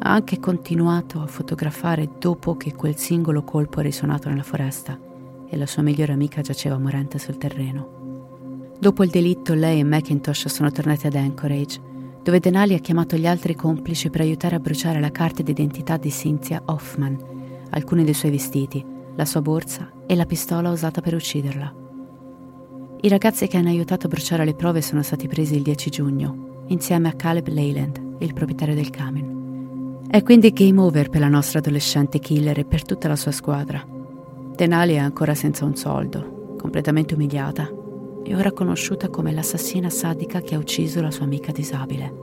ha 0.03 0.13
anche 0.13 0.39
continuato 0.39 1.21
a 1.21 1.27
fotografare 1.27 2.09
dopo 2.17 2.57
che 2.57 2.73
quel 2.73 2.97
singolo 2.97 3.43
colpo 3.43 3.79
ha 3.79 3.83
risuonato 3.83 4.29
nella 4.29 4.43
foresta 4.43 4.99
e 5.47 5.57
la 5.57 5.67
sua 5.67 5.83
migliore 5.83 6.13
amica 6.13 6.41
giaceva 6.41 6.79
morente 6.79 7.19
sul 7.19 7.37
terreno. 7.37 8.73
Dopo 8.79 9.03
il 9.03 9.11
delitto 9.11 9.53
lei 9.53 9.79
e 9.79 9.83
Macintosh 9.83 10.47
sono 10.47 10.71
tornati 10.71 11.05
ad 11.05 11.15
Anchorage, 11.15 11.79
dove 12.23 12.39
Denali 12.39 12.73
ha 12.73 12.79
chiamato 12.79 13.15
gli 13.15 13.27
altri 13.27 13.53
complici 13.53 14.09
per 14.09 14.21
aiutare 14.21 14.55
a 14.55 14.59
bruciare 14.59 14.99
la 14.99 15.11
carta 15.11 15.43
d'identità 15.43 15.97
di 15.97 16.09
Cynthia 16.09 16.63
Hoffman, 16.65 17.17
alcuni 17.69 18.03
dei 18.03 18.15
suoi 18.15 18.31
vestiti, 18.31 18.83
la 19.15 19.25
sua 19.25 19.41
borsa 19.41 19.91
e 20.07 20.15
la 20.15 20.25
pistola 20.25 20.71
usata 20.71 21.01
per 21.01 21.13
ucciderla. 21.13 21.80
I 23.03 23.09
ragazzi 23.09 23.47
che 23.47 23.57
hanno 23.57 23.69
aiutato 23.69 24.05
a 24.05 24.09
bruciare 24.09 24.45
le 24.45 24.53
prove 24.53 24.79
sono 24.83 25.01
stati 25.01 25.27
presi 25.27 25.55
il 25.55 25.63
10 25.63 25.89
giugno, 25.89 26.65
insieme 26.67 27.07
a 27.09 27.13
Caleb 27.13 27.47
Leyland, 27.47 28.17
il 28.19 28.31
proprietario 28.31 28.75
del 28.75 28.91
camion. 28.91 30.05
È 30.07 30.21
quindi 30.21 30.51
game 30.51 30.79
over 30.79 31.09
per 31.09 31.19
la 31.19 31.27
nostra 31.27 31.57
adolescente 31.57 32.19
killer 32.19 32.59
e 32.59 32.63
per 32.63 32.85
tutta 32.85 33.07
la 33.07 33.15
sua 33.15 33.31
squadra. 33.31 33.83
Denali 34.55 34.93
è 34.93 34.97
ancora 34.97 35.33
senza 35.33 35.65
un 35.65 35.75
soldo, 35.75 36.55
completamente 36.59 37.15
umiliata 37.15 37.67
e 38.23 38.35
ora 38.35 38.51
conosciuta 38.51 39.09
come 39.09 39.31
l'assassina 39.31 39.89
sadica 39.89 40.41
che 40.41 40.53
ha 40.53 40.59
ucciso 40.59 41.01
la 41.01 41.09
sua 41.09 41.25
amica 41.25 41.51
disabile. 41.51 42.13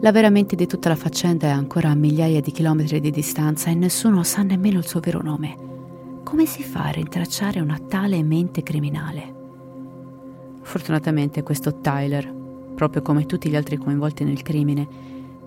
La 0.00 0.10
vera 0.10 0.30
mente 0.30 0.56
di 0.56 0.66
tutta 0.66 0.88
la 0.88 0.96
faccenda 0.96 1.46
è 1.46 1.50
ancora 1.50 1.90
a 1.90 1.94
migliaia 1.94 2.40
di 2.40 2.50
chilometri 2.50 2.98
di 2.98 3.12
distanza 3.12 3.70
e 3.70 3.74
nessuno 3.74 4.24
sa 4.24 4.42
nemmeno 4.42 4.78
il 4.78 4.86
suo 4.86 4.98
vero 4.98 5.22
nome. 5.22 5.56
Come 6.24 6.44
si 6.44 6.64
fa 6.64 6.86
a 6.86 6.90
rintracciare 6.90 7.60
una 7.60 7.78
tale 7.78 8.20
mente 8.24 8.64
criminale? 8.64 9.37
Fortunatamente 10.68 11.42
questo 11.42 11.80
Tyler, 11.80 12.30
proprio 12.74 13.00
come 13.00 13.24
tutti 13.24 13.48
gli 13.48 13.56
altri 13.56 13.78
coinvolti 13.78 14.22
nel 14.22 14.42
crimine, 14.42 14.86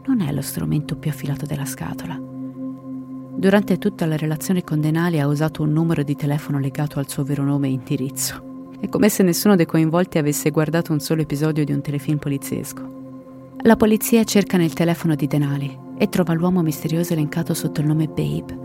non 0.08 0.20
è 0.20 0.32
lo 0.32 0.42
strumento 0.42 0.96
più 0.96 1.12
affilato 1.12 1.46
della 1.46 1.64
scatola. 1.64 2.20
Durante 2.20 3.78
tutta 3.78 4.08
la 4.08 4.18
relazione 4.18 4.64
con 4.64 4.82
Denali 4.82 5.20
ha 5.20 5.28
usato 5.28 5.62
un 5.62 5.74
numero 5.74 6.02
di 6.02 6.16
telefono 6.16 6.58
legato 6.58 6.98
al 6.98 7.08
suo 7.08 7.24
vero 7.24 7.44
nome 7.44 7.68
e 7.68 7.72
indirizzo. 7.72 8.70
È 8.80 8.90
come 8.90 9.10
se 9.10 9.22
nessuno 9.22 9.56
dei 9.56 9.68
coinvolti 9.68 10.18
avesse 10.18 10.50
guardato 10.50 10.92
un 10.92 11.00
solo 11.00 11.22
episodio 11.22 11.64
di 11.66 11.72
un 11.72 11.82
telefilm 11.82 12.18
poliziesco. 12.18 13.54
La 13.62 13.76
polizia 13.76 14.24
cerca 14.24 14.58
nel 14.58 14.74
telefono 14.74 15.14
di 15.14 15.28
Denali 15.28 15.78
e 16.00 16.10
trova 16.10 16.34
l'uomo 16.34 16.64
misterioso 16.64 17.14
elencato 17.14 17.54
sotto 17.54 17.80
il 17.80 17.86
nome 17.86 18.08
Babe. 18.08 18.58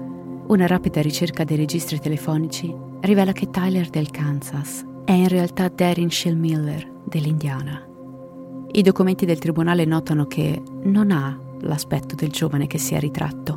Una 0.46 0.66
rapida 0.66 1.02
ricerca 1.02 1.44
dei 1.44 1.58
registri 1.58 2.00
telefonici 2.00 2.74
rivela 3.00 3.32
che 3.32 3.50
Tyler 3.50 3.90
del 3.90 4.10
Kansas 4.10 4.94
è 5.06 5.12
in 5.12 5.28
realtà 5.28 5.68
Darren 5.68 6.08
Miller 6.34 6.84
dell'Indiana. 7.04 7.80
I 8.72 8.82
documenti 8.82 9.24
del 9.24 9.38
tribunale 9.38 9.84
notano 9.84 10.26
che 10.26 10.60
non 10.82 11.12
ha 11.12 11.38
l'aspetto 11.60 12.16
del 12.16 12.32
giovane 12.32 12.66
che 12.66 12.78
si 12.78 12.94
è 12.94 12.98
ritratto, 12.98 13.56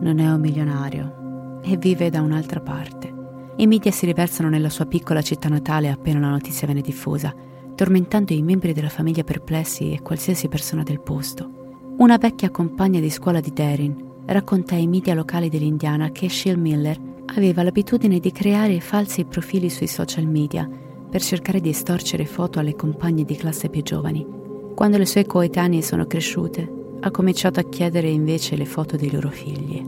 non 0.00 0.18
è 0.18 0.30
un 0.30 0.38
milionario 0.38 1.60
e 1.62 1.78
vive 1.78 2.10
da 2.10 2.20
un'altra 2.20 2.60
parte. 2.60 3.10
I 3.56 3.66
media 3.66 3.90
si 3.90 4.04
riversano 4.04 4.50
nella 4.50 4.68
sua 4.68 4.84
piccola 4.84 5.22
città 5.22 5.48
natale 5.48 5.88
appena 5.88 6.20
la 6.20 6.28
notizia 6.28 6.66
viene 6.66 6.82
diffusa, 6.82 7.34
tormentando 7.74 8.34
i 8.34 8.42
membri 8.42 8.74
della 8.74 8.90
famiglia 8.90 9.24
perplessi 9.24 9.94
e 9.94 10.02
qualsiasi 10.02 10.48
persona 10.48 10.82
del 10.82 11.00
posto. 11.00 11.94
Una 11.96 12.18
vecchia 12.18 12.50
compagna 12.50 13.00
di 13.00 13.08
scuola 13.08 13.40
di 13.40 13.50
Darin 13.54 13.96
racconta 14.26 14.74
ai 14.74 14.86
media 14.86 15.14
locali 15.14 15.48
dell'Indiana 15.48 16.10
che 16.10 16.28
Shill 16.28 16.60
Miller 16.60 17.11
aveva 17.34 17.62
l'abitudine 17.62 18.18
di 18.18 18.32
creare 18.32 18.80
falsi 18.80 19.24
profili 19.24 19.70
sui 19.70 19.86
social 19.86 20.26
media 20.26 20.68
per 21.10 21.22
cercare 21.22 21.60
di 21.60 21.70
estorcere 21.70 22.24
foto 22.24 22.58
alle 22.58 22.74
compagne 22.74 23.24
di 23.24 23.36
classe 23.36 23.68
più 23.68 23.82
giovani 23.82 24.40
quando 24.74 24.96
le 24.96 25.06
sue 25.06 25.26
coetanee 25.26 25.82
sono 25.82 26.06
cresciute, 26.06 26.96
ha 27.00 27.10
cominciato 27.10 27.60
a 27.60 27.64
chiedere 27.64 28.08
invece 28.08 28.56
le 28.56 28.64
foto 28.64 28.96
dei 28.96 29.10
loro 29.10 29.28
figli. 29.28 29.86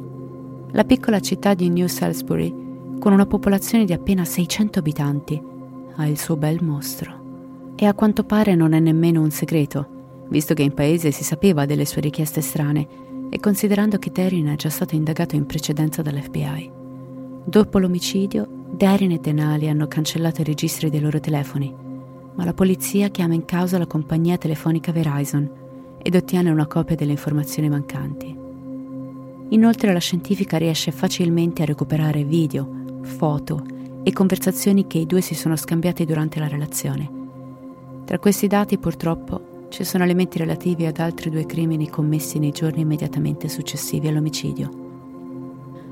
La 0.72 0.84
piccola 0.84 1.20
città 1.20 1.54
di 1.54 1.68
New 1.70 1.86
Salisbury, 1.86 2.54
con 2.98 3.12
una 3.12 3.26
popolazione 3.26 3.84
di 3.84 3.92
appena 3.92 4.24
600 4.24 4.78
abitanti, 4.78 5.42
ha 5.96 6.06
il 6.06 6.18
suo 6.18 6.36
bel 6.36 6.62
mostro. 6.62 7.72
E 7.76 7.86
a 7.86 7.94
quanto 7.94 8.24
pare 8.24 8.54
non 8.54 8.72
è 8.72 8.78
nemmeno 8.78 9.20
un 9.20 9.30
segreto, 9.30 10.26
visto 10.28 10.54
che 10.54 10.62
in 10.62 10.74
paese 10.74 11.10
si 11.10 11.24
sapeva 11.24 11.66
delle 11.66 11.86
sue 11.86 12.02
richieste 12.02 12.40
strane 12.40 12.86
e 13.30 13.40
considerando 13.40 13.98
che 13.98 14.10
Darren 14.10 14.48
è 14.48 14.56
già 14.56 14.70
stato 14.70 14.94
indagato 14.94 15.34
in 15.34 15.46
precedenza 15.46 16.02
dall'FBI. 16.02 16.83
Dopo 17.44 17.78
l'omicidio, 17.78 18.46
Darren 18.70 19.12
e 19.12 19.18
Denali 19.18 19.68
hanno 19.68 19.86
cancellato 19.86 20.40
i 20.40 20.44
registri 20.44 20.90
dei 20.90 21.00
loro 21.00 21.20
telefoni 21.20 21.84
ma 22.34 22.44
la 22.44 22.52
polizia 22.52 23.08
chiama 23.08 23.34
in 23.34 23.44
causa 23.44 23.78
la 23.78 23.86
compagnia 23.86 24.36
telefonica 24.36 24.92
Verizon 24.92 25.62
ed 26.02 26.14
ottiene 26.14 26.50
una 26.50 26.66
copia 26.66 26.96
delle 26.96 27.12
informazioni 27.12 27.68
mancanti. 27.68 28.36
Inoltre 29.50 29.92
la 29.92 30.00
scientifica 30.00 30.56
riesce 30.56 30.90
facilmente 30.90 31.62
a 31.62 31.66
recuperare 31.66 32.24
video, 32.24 32.68
foto 33.02 33.64
e 34.02 34.12
conversazioni 34.12 34.86
che 34.86 34.98
i 34.98 35.06
due 35.06 35.20
si 35.20 35.34
sono 35.34 35.56
scambiati 35.56 36.04
durante 36.04 36.40
la 36.40 36.48
relazione. 36.48 37.22
Tra 38.04 38.18
questi 38.18 38.48
dati 38.48 38.78
purtroppo 38.78 39.68
ci 39.68 39.84
sono 39.84 40.04
elementi 40.04 40.38
relativi 40.38 40.86
ad 40.86 40.98
altri 40.98 41.30
due 41.30 41.46
crimini 41.46 41.88
commessi 41.88 42.38
nei 42.38 42.50
giorni 42.50 42.82
immediatamente 42.82 43.48
successivi 43.48 44.08
all'omicidio. 44.08 44.82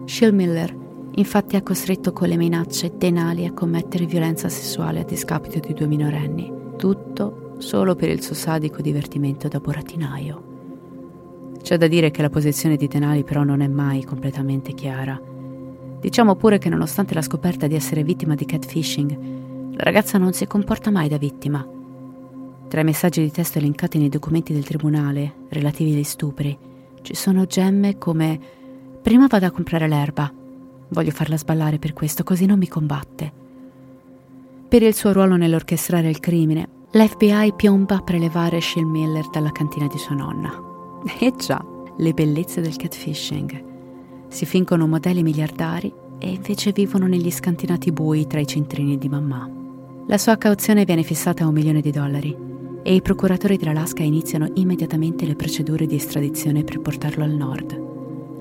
Shill 0.05 0.35
Miller 0.35 0.82
infatti 1.15 1.57
ha 1.57 1.63
costretto 1.63 2.13
con 2.13 2.29
le 2.29 2.37
minacce 2.37 2.93
Denali 2.97 3.45
a 3.45 3.53
commettere 3.53 4.07
violenza 4.07 4.49
sessuale 4.49 5.01
a 5.01 5.05
discapito 5.05 5.59
di 5.59 5.75
due 5.75 5.87
minorenni, 5.87 6.53
tutto 6.77 7.55
solo 7.59 7.95
per 7.95 8.09
il 8.09 8.23
suo 8.23 8.35
sadico 8.35 8.81
divertimento 8.81 9.49
da 9.49 9.61
burattinaio. 9.61 10.51
C'è 11.63 11.77
da 11.77 11.87
dire 11.87 12.11
che 12.11 12.23
la 12.23 12.31
posizione 12.31 12.77
di 12.77 12.89
Denali 12.89 13.25
però 13.25 13.45
non 13.45 13.61
è 13.61 13.69
mai 13.69 14.05
completamente 14.05 14.73
chiara. 14.73 15.21
Diciamo 16.01 16.35
pure 16.35 16.59
che 16.59 16.69
nonostante 16.69 17.15
la 17.15 17.23
scoperta 17.23 17.67
di 17.67 17.77
essere 17.77 18.03
vittima 18.03 18.35
di 18.35 18.45
catfishing, 18.45 19.19
la 19.75 19.85
ragazza 19.85 20.19
non 20.19 20.33
si 20.33 20.47
comporta 20.47 20.91
mai 20.91 21.09
da 21.09 21.19
vittima. 21.19 21.65
Tra 22.69 22.81
i 22.81 22.85
messaggi 22.85 23.23
di 23.23 23.31
testo 23.31 23.59
elencati 23.59 23.99
nei 23.99 24.09
documenti 24.09 24.53
del 24.53 24.65
tribunale 24.65 25.35
relativi 25.51 25.93
agli 25.93 26.03
stupri 26.03 26.59
ci 27.03 27.15
sono 27.15 27.45
gemme 27.45 27.99
come 27.99 28.61
Prima 29.03 29.27
vado 29.27 29.47
a 29.47 29.51
comprare 29.51 29.89
l'erba. 29.89 30.33
Voglio 30.93 31.11
farla 31.11 31.39
sballare 31.39 31.79
per 31.79 31.95
questo, 31.95 32.23
così 32.23 32.45
non 32.45 32.59
mi 32.59 32.69
combatte. 32.69 33.33
Per 34.69 34.83
il 34.83 34.95
suo 34.95 35.13
ruolo 35.13 35.37
nell'orchestrare 35.37 36.11
il 36.11 36.21
crimine, 36.21 36.69
l'FBI 36.91 37.55
piomba 37.57 37.97
a 37.97 38.03
prelevare 38.03 38.61
Shill 38.61 38.85
Miller 38.85 39.29
dalla 39.31 39.53
cantina 39.53 39.87
di 39.87 39.99
sua 39.99 40.15
nonna. 40.15 40.71
E 41.19 41.33
già, 41.37 41.65
le 41.97 42.13
bellezze 42.13 42.61
del 42.61 42.77
catfishing. 42.77 43.65
Si 44.29 44.45
fingono 44.45 44.87
modelli 44.87 45.23
miliardari 45.23 45.93
e 46.19 46.31
invece 46.31 46.73
vivono 46.73 47.07
negli 47.07 47.31
scantinati 47.31 47.91
bui 47.91 48.27
tra 48.27 48.41
i 48.41 48.47
centrini 48.47 48.99
di 48.99 49.09
mamma. 49.09 49.51
La 50.07 50.19
sua 50.19 50.37
cauzione 50.37 50.85
viene 50.85 51.03
fissata 51.03 51.45
a 51.45 51.49
un 51.49 51.55
milione 51.55 51.81
di 51.81 51.91
dollari 51.91 52.37
e 52.83 52.95
i 52.95 53.03
procuratori 53.03 53.57
dell'Alaska 53.57 54.03
iniziano 54.03 54.51
immediatamente 54.55 55.25
le 55.25 55.37
procedure 55.37 55.87
di 55.87 55.97
estradizione 55.97 56.65
per 56.65 56.81
portarlo 56.81 57.25
al 57.25 57.31
nord 57.31 57.82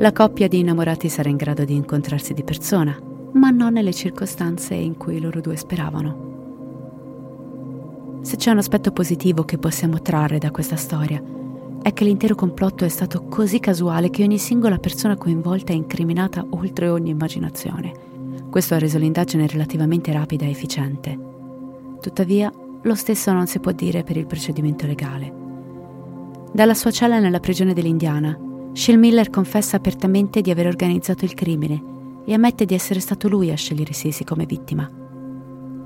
la 0.02 0.12
coppia 0.12 0.48
di 0.48 0.58
innamorati 0.58 1.10
sarà 1.10 1.30
in 1.30 1.36
grado 1.36 1.64
di 1.64 1.76
incontrarsi 1.76 2.34
di 2.34 2.44
persona, 2.44 3.00
ma 3.34 3.52
non 3.52 3.74
nelle 3.74 3.94
circostanze 3.94 4.74
in 4.74 4.98
cui 4.98 5.20
loro 5.20 5.42
due 5.42 5.56
speravano. 5.56 6.30
Se 8.22 8.36
c'è 8.36 8.50
un 8.50 8.58
aspetto 8.58 8.92
positivo 8.92 9.44
che 9.44 9.60
possiamo 9.60 10.02
trarre 10.02 10.40
da 10.40 10.50
questa 10.50 10.76
storia, 10.76 11.22
è 11.84 11.94
che 11.94 12.04
l'intero 12.04 12.34
complotto 12.34 12.84
è 12.84 12.90
stato 12.90 13.26
così 13.26 13.60
casuale 13.60 14.10
che 14.10 14.24
ogni 14.24 14.40
singola 14.40 14.80
persona 14.80 15.16
coinvolta 15.16 15.72
è 15.72 15.76
incriminata 15.76 16.48
oltre 16.50 16.90
ogni 16.90 17.12
immaginazione. 17.12 17.94
Questo 18.50 18.74
ha 18.74 18.80
reso 18.80 18.98
l'indagine 18.98 19.46
relativamente 19.46 20.12
rapida 20.12 20.46
e 20.46 20.50
efficiente. 20.50 21.20
Tuttavia, 22.02 22.52
lo 22.82 22.96
stesso 22.96 23.32
non 23.34 23.46
si 23.46 23.60
può 23.60 23.72
dire 23.72 24.02
per 24.02 24.18
il 24.18 24.26
procedimento 24.26 24.88
legale. 24.88 25.32
Dalla 26.52 26.74
sua 26.74 26.90
cella 26.90 27.20
nella 27.20 27.40
prigione 27.40 27.76
dell'Indiana, 27.76 28.50
Shell 28.74 28.98
Miller 28.98 29.30
confessa 29.30 29.76
apertamente 29.76 30.40
di 30.40 30.50
aver 30.50 30.68
organizzato 30.68 31.26
il 31.26 31.34
crimine 31.34 31.84
e 32.26 32.34
ammette 32.34 32.66
di 32.66 32.74
essere 32.74 33.02
stato 33.02 33.28
lui 33.28 33.52
a 33.52 33.56
scegliere 33.56 33.92
Sisi 33.92 34.24
come 34.24 34.46
vittima. 34.46 34.90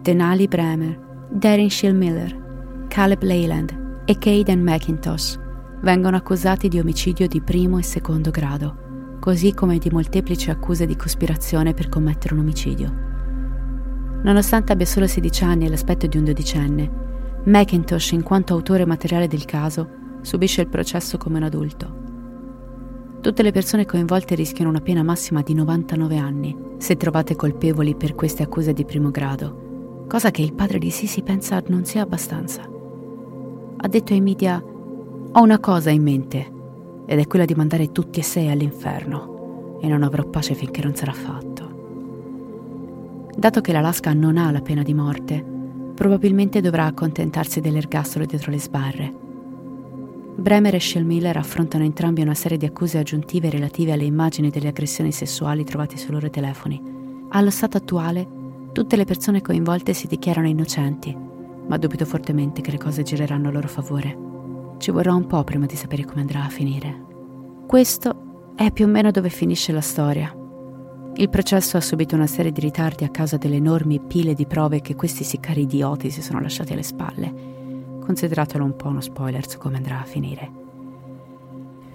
Denali 0.02 0.48
Bremer, 0.48 1.28
Darren 1.32 1.70
Shell 1.70 1.96
Miller, 1.96 2.86
Caleb 2.88 3.24
Leyland 3.24 4.04
e 4.06 4.18
Caden 4.20 4.62
McIntosh 4.62 5.40
vengono 5.82 6.16
accusati 6.16 6.68
di 6.68 6.80
omicidio 6.80 7.28
di 7.28 7.42
primo 7.42 7.80
e 7.80 7.84
secondo 7.84 8.30
grado, 8.30 9.18
così 9.20 9.54
come 9.56 9.80
di 9.80 9.90
molteplici 9.90 10.52
accuse 10.52 10.86
di 10.86 10.96
cospirazione 10.96 11.74
per 11.74 11.90
commettere 11.90 12.36
un 12.36 12.42
omicidio. 12.42 13.04
Nonostante 14.22 14.74
abbia 14.74 14.86
solo 14.86 15.08
16 15.08 15.44
anni 15.44 15.66
e 15.66 15.70
l'aspetto 15.70 16.06
di 16.06 16.18
un 16.18 16.26
dodicenne, 16.26 16.92
McIntosh, 17.46 18.12
in 18.12 18.22
quanto 18.22 18.54
autore 18.54 18.86
materiale 18.86 19.28
del 19.28 19.46
caso, 19.46 19.90
subisce 20.22 20.62
il 20.62 20.68
processo 20.68 21.18
come 21.18 21.38
un 21.38 21.44
adulto. 21.44 22.05
Tutte 23.26 23.42
le 23.42 23.52
persone 23.52 23.88
coinvolte 23.88 24.36
rischiano 24.36 24.70
una 24.70 24.82
pena 24.82 25.02
massima 25.02 25.42
di 25.42 25.56
99 25.56 26.16
anni 26.16 26.56
se 26.78 26.96
trovate 26.96 27.36
colpevoli 27.36 27.96
per 27.96 28.14
queste 28.14 28.44
accuse 28.44 28.72
di 28.72 28.86
primo 28.86 29.10
grado, 29.10 30.04
cosa 30.08 30.30
che 30.30 30.44
il 30.44 30.54
padre 30.54 30.78
di 30.78 30.92
Sisi 30.92 31.24
pensa 31.24 31.60
non 31.70 31.86
sia 31.86 32.04
abbastanza. 32.04 32.62
Ha 33.78 33.88
detto 33.88 34.14
ai 34.14 34.22
media: 34.22 34.64
Ho 34.64 35.42
una 35.42 35.58
cosa 35.58 35.90
in 35.90 36.04
mente, 36.04 36.52
ed 37.08 37.18
è 37.18 37.26
quella 37.26 37.46
di 37.46 37.56
mandare 37.56 37.92
tutti 37.92 38.20
e 38.20 38.24
sei 38.24 38.52
all'inferno, 38.52 39.80
e 39.82 39.88
non 39.88 40.04
avrò 40.04 40.24
pace 40.26 40.54
finché 40.54 40.84
non 40.84 40.94
sarà 40.94 41.14
fatto. 41.14 41.70
Dato 43.36 43.60
che 43.60 43.72
l'Alaska 43.72 44.14
non 44.14 44.38
ha 44.38 44.52
la 44.52 44.62
pena 44.62 44.84
di 44.84 44.94
morte, 44.94 45.44
probabilmente 45.96 46.62
dovrà 46.62 46.86
accontentarsi 46.86 47.60
dell'ergastolo 47.60 48.26
dietro 48.26 48.52
le 48.52 48.60
sbarre 48.60 49.24
Bremer 50.38 50.76
e 50.76 50.82
Schellmiller 50.82 51.38
affrontano 51.38 51.86
entrambi 51.86 52.22
una 52.22 52.34
serie 52.34 52.58
di 52.58 52.66
accuse 52.66 52.98
aggiuntive 52.98 53.50
relative 53.50 53.94
alle 53.94 54.04
immagini 54.04 54.50
delle 54.50 54.68
aggressioni 54.68 55.14
sessuali 55.14 55.64
trovate 55.64 55.96
sui 55.96 56.12
loro 56.12 56.30
telefoni. 56.30 56.82
Allo 57.30 57.50
stato 57.50 57.78
attuale, 57.78 58.28
tutte 58.74 58.98
le 58.98 59.06
persone 59.06 59.42
coinvolte 59.42 59.94
si 59.94 60.08
dichiarano 60.08 60.50
innocenti, 60.50 61.16
ma 61.68 61.78
dubito 61.78 62.06
fortemente 62.06 62.60
che 62.60 62.72
le 62.72 62.78
cose 62.78 63.04
gireranno 63.04 63.48
a 63.48 63.52
loro 63.52 63.70
favore. 63.70 64.18
Ci 64.78 64.92
vorrà 64.92 65.14
un 65.14 65.26
po' 65.26 65.42
prima 65.46 65.66
di 65.66 65.76
sapere 65.78 66.04
come 66.04 66.22
andrà 66.22 66.44
a 66.44 66.50
finire. 66.50 67.04
Questo 67.66 68.54
è 68.58 68.72
più 68.72 68.86
o 68.86 68.90
meno 68.90 69.12
dove 69.12 69.30
finisce 69.30 69.72
la 69.72 69.82
storia. 69.82 70.36
Il 71.16 71.30
processo 71.30 71.78
ha 71.78 71.82
subito 71.82 72.14
una 72.14 72.28
serie 72.28 72.52
di 72.52 72.60
ritardi 72.60 73.06
a 73.06 73.10
causa 73.10 73.38
delle 73.38 73.56
enormi 73.56 74.02
pile 74.02 74.34
di 74.34 74.46
prove 74.46 74.82
che 74.82 74.96
questi 74.96 75.24
siccari 75.24 75.62
idioti 75.62 76.10
si 76.10 76.22
sono 76.22 76.42
lasciati 76.42 76.74
alle 76.74 76.84
spalle 76.84 77.56
consideratelo 78.06 78.64
un 78.64 78.76
po' 78.76 78.90
uno 78.90 79.02
spoiler 79.02 79.50
su 79.50 79.58
come 79.58 79.78
andrà 79.78 80.00
a 80.00 80.06
finire. 80.06 80.64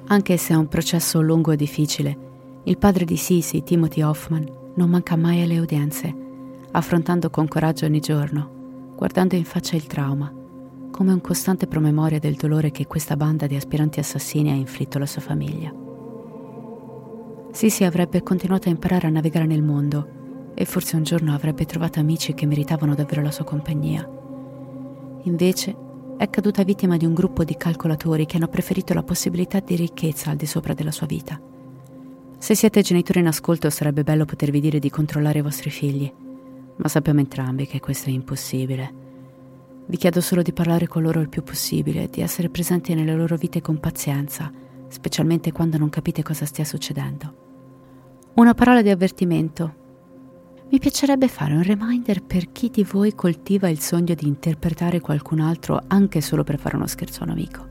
Anche 0.06 0.36
se 0.36 0.54
è 0.54 0.56
un 0.56 0.66
processo 0.66 1.20
lungo 1.20 1.52
e 1.52 1.56
difficile, 1.56 2.18
il 2.64 2.78
padre 2.78 3.04
di 3.04 3.16
Sisi, 3.16 3.62
Timothy 3.62 4.02
Hoffman, 4.02 4.58
non 4.74 4.90
manca 4.90 5.14
mai 5.16 5.42
alle 5.42 5.60
udienze, 5.60 6.12
affrontando 6.72 7.30
con 7.30 7.46
coraggio 7.46 7.86
ogni 7.86 8.00
giorno, 8.00 8.92
guardando 8.96 9.36
in 9.36 9.44
faccia 9.44 9.76
il 9.76 9.86
trauma, 9.86 10.32
come 10.90 11.12
un 11.12 11.20
costante 11.20 11.68
promemoria 11.68 12.18
del 12.18 12.34
dolore 12.34 12.72
che 12.72 12.86
questa 12.86 13.16
banda 13.16 13.46
di 13.46 13.54
aspiranti 13.54 14.00
assassini 14.00 14.50
ha 14.50 14.54
inflitto 14.54 14.96
alla 14.96 15.06
sua 15.06 15.22
famiglia. 15.22 15.72
Sisi 17.52 17.84
avrebbe 17.84 18.22
continuato 18.22 18.68
a 18.68 18.72
imparare 18.72 19.06
a 19.06 19.10
navigare 19.10 19.46
nel 19.46 19.62
mondo 19.62 20.18
e 20.54 20.64
forse 20.64 20.96
un 20.96 21.04
giorno 21.04 21.34
avrebbe 21.34 21.64
trovato 21.64 22.00
amici 22.00 22.34
che 22.34 22.46
meritavano 22.46 22.94
davvero 22.94 23.22
la 23.22 23.30
sua 23.30 23.44
compagnia. 23.44 24.08
Invece 25.22 25.88
è 26.20 26.28
caduta 26.28 26.64
vittima 26.64 26.98
di 26.98 27.06
un 27.06 27.14
gruppo 27.14 27.44
di 27.44 27.56
calcolatori 27.56 28.26
che 28.26 28.36
hanno 28.36 28.48
preferito 28.48 28.92
la 28.92 29.02
possibilità 29.02 29.60
di 29.60 29.74
ricchezza 29.74 30.28
al 30.28 30.36
di 30.36 30.44
sopra 30.44 30.74
della 30.74 30.90
sua 30.90 31.06
vita. 31.06 31.40
Se 32.36 32.54
siete 32.54 32.82
genitori 32.82 33.20
in 33.20 33.26
ascolto 33.26 33.70
sarebbe 33.70 34.02
bello 34.02 34.26
potervi 34.26 34.60
dire 34.60 34.78
di 34.78 34.90
controllare 34.90 35.38
i 35.38 35.42
vostri 35.42 35.70
figli, 35.70 36.12
ma 36.76 36.88
sappiamo 36.88 37.20
entrambi 37.20 37.66
che 37.66 37.80
questo 37.80 38.10
è 38.10 38.12
impossibile. 38.12 38.92
Vi 39.86 39.96
chiedo 39.96 40.20
solo 40.20 40.42
di 40.42 40.52
parlare 40.52 40.86
con 40.88 41.00
loro 41.00 41.20
il 41.20 41.30
più 41.30 41.42
possibile, 41.42 42.10
di 42.10 42.20
essere 42.20 42.50
presenti 42.50 42.92
nelle 42.92 43.14
loro 43.14 43.36
vite 43.36 43.62
con 43.62 43.80
pazienza, 43.80 44.52
specialmente 44.88 45.52
quando 45.52 45.78
non 45.78 45.88
capite 45.88 46.22
cosa 46.22 46.44
stia 46.44 46.66
succedendo. 46.66 47.34
Una 48.34 48.52
parola 48.52 48.82
di 48.82 48.90
avvertimento 48.90 49.76
mi 50.70 50.78
piacerebbe 50.78 51.26
fare 51.26 51.52
un 51.52 51.64
reminder 51.64 52.22
per 52.22 52.52
chi 52.52 52.70
di 52.70 52.84
voi 52.84 53.16
coltiva 53.16 53.68
il 53.68 53.80
sogno 53.80 54.14
di 54.14 54.28
interpretare 54.28 55.00
qualcun 55.00 55.40
altro 55.40 55.82
anche 55.88 56.20
solo 56.20 56.44
per 56.44 56.60
fare 56.60 56.76
uno 56.76 56.86
scherzo 56.86 57.22
a 57.22 57.24
un 57.24 57.30
amico. 57.30 57.66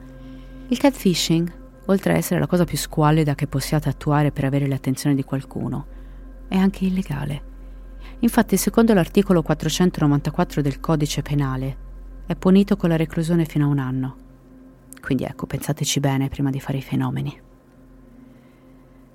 Il 0.68 0.78
catfishing, 0.78 1.50
oltre 1.86 2.12
a 2.12 2.18
essere 2.18 2.42
la 2.42 2.48
cosa 2.48 2.66
più 2.66 2.76
squallida 2.76 3.36
che 3.36 3.48
possiate 3.48 3.88
attuare 3.88 4.34
per 4.34 4.44
avere 4.44 4.68
l'attenzione 4.68 5.16
di 5.16 5.24
qualcuno, 5.24 5.86
è 6.50 6.58
anche 6.58 6.84
illegale. 6.84 7.44
Infatti, 8.20 8.58
secondo 8.58 8.94
l'articolo 8.94 9.44
494 9.44 10.62
del 10.62 10.82
codice 10.82 11.22
penale, 11.22 11.78
è 12.26 12.36
punito 12.36 12.76
con 12.76 12.90
la 12.90 12.98
reclusione 12.98 13.46
fino 13.46 13.64
a 13.64 13.70
un 13.70 13.80
anno. 13.80 14.18
Quindi 15.00 15.24
ecco, 15.24 15.46
pensateci 15.46 16.02
bene 16.02 16.28
prima 16.28 16.50
di 16.50 16.60
fare 16.60 16.80
i 16.80 16.84
fenomeni. 16.84 17.42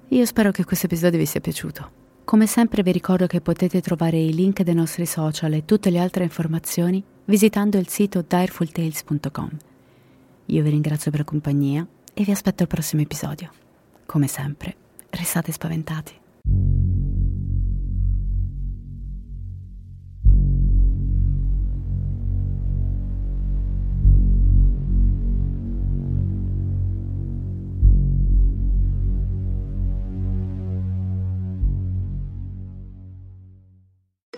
Io 0.08 0.24
spero 0.24 0.52
che 0.52 0.64
questo 0.64 0.86
episodio 0.86 1.18
vi 1.18 1.26
sia 1.26 1.40
piaciuto. 1.40 2.03
Come 2.24 2.46
sempre 2.46 2.82
vi 2.82 2.90
ricordo 2.90 3.26
che 3.26 3.42
potete 3.42 3.82
trovare 3.82 4.18
i 4.18 4.32
link 4.32 4.62
dei 4.62 4.74
nostri 4.74 5.04
social 5.04 5.52
e 5.52 5.66
tutte 5.66 5.90
le 5.90 5.98
altre 5.98 6.24
informazioni 6.24 7.04
visitando 7.26 7.76
il 7.76 7.88
sito 7.88 8.24
direfultales.com. 8.26 9.50
Io 10.46 10.62
vi 10.62 10.70
ringrazio 10.70 11.10
per 11.10 11.20
la 11.20 11.26
compagnia 11.26 11.86
e 12.14 12.24
vi 12.24 12.30
aspetto 12.30 12.62
al 12.62 12.68
prossimo 12.68 13.02
episodio. 13.02 13.50
Come 14.06 14.26
sempre, 14.26 14.74
restate 15.10 15.52
spaventati. 15.52 16.23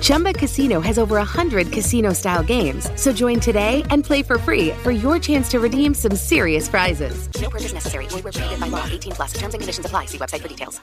Chumba 0.00 0.32
Casino 0.32 0.80
has 0.80 0.98
over 0.98 1.16
100 1.16 1.70
casino 1.70 2.12
style 2.12 2.42
games. 2.42 2.90
So 2.96 3.12
join 3.12 3.38
today 3.38 3.84
and 3.90 4.04
play 4.04 4.22
for 4.22 4.38
free 4.38 4.70
for 4.82 4.90
your 4.90 5.18
chance 5.18 5.48
to 5.50 5.60
redeem 5.60 5.94
some 5.94 6.16
serious 6.16 6.68
prizes. 6.68 7.28
No 7.40 7.48
purchase 7.50 7.72
necessary. 7.72 8.06
Void 8.08 8.24
where 8.24 8.32
prohibited 8.32 8.60
by 8.60 8.68
law. 8.68 8.84
18 8.90 9.12
plus. 9.12 9.32
Terms 9.34 9.54
and 9.54 9.60
conditions 9.60 9.86
apply. 9.86 10.06
See 10.06 10.18
website 10.18 10.40
for 10.40 10.48
details. 10.48 10.80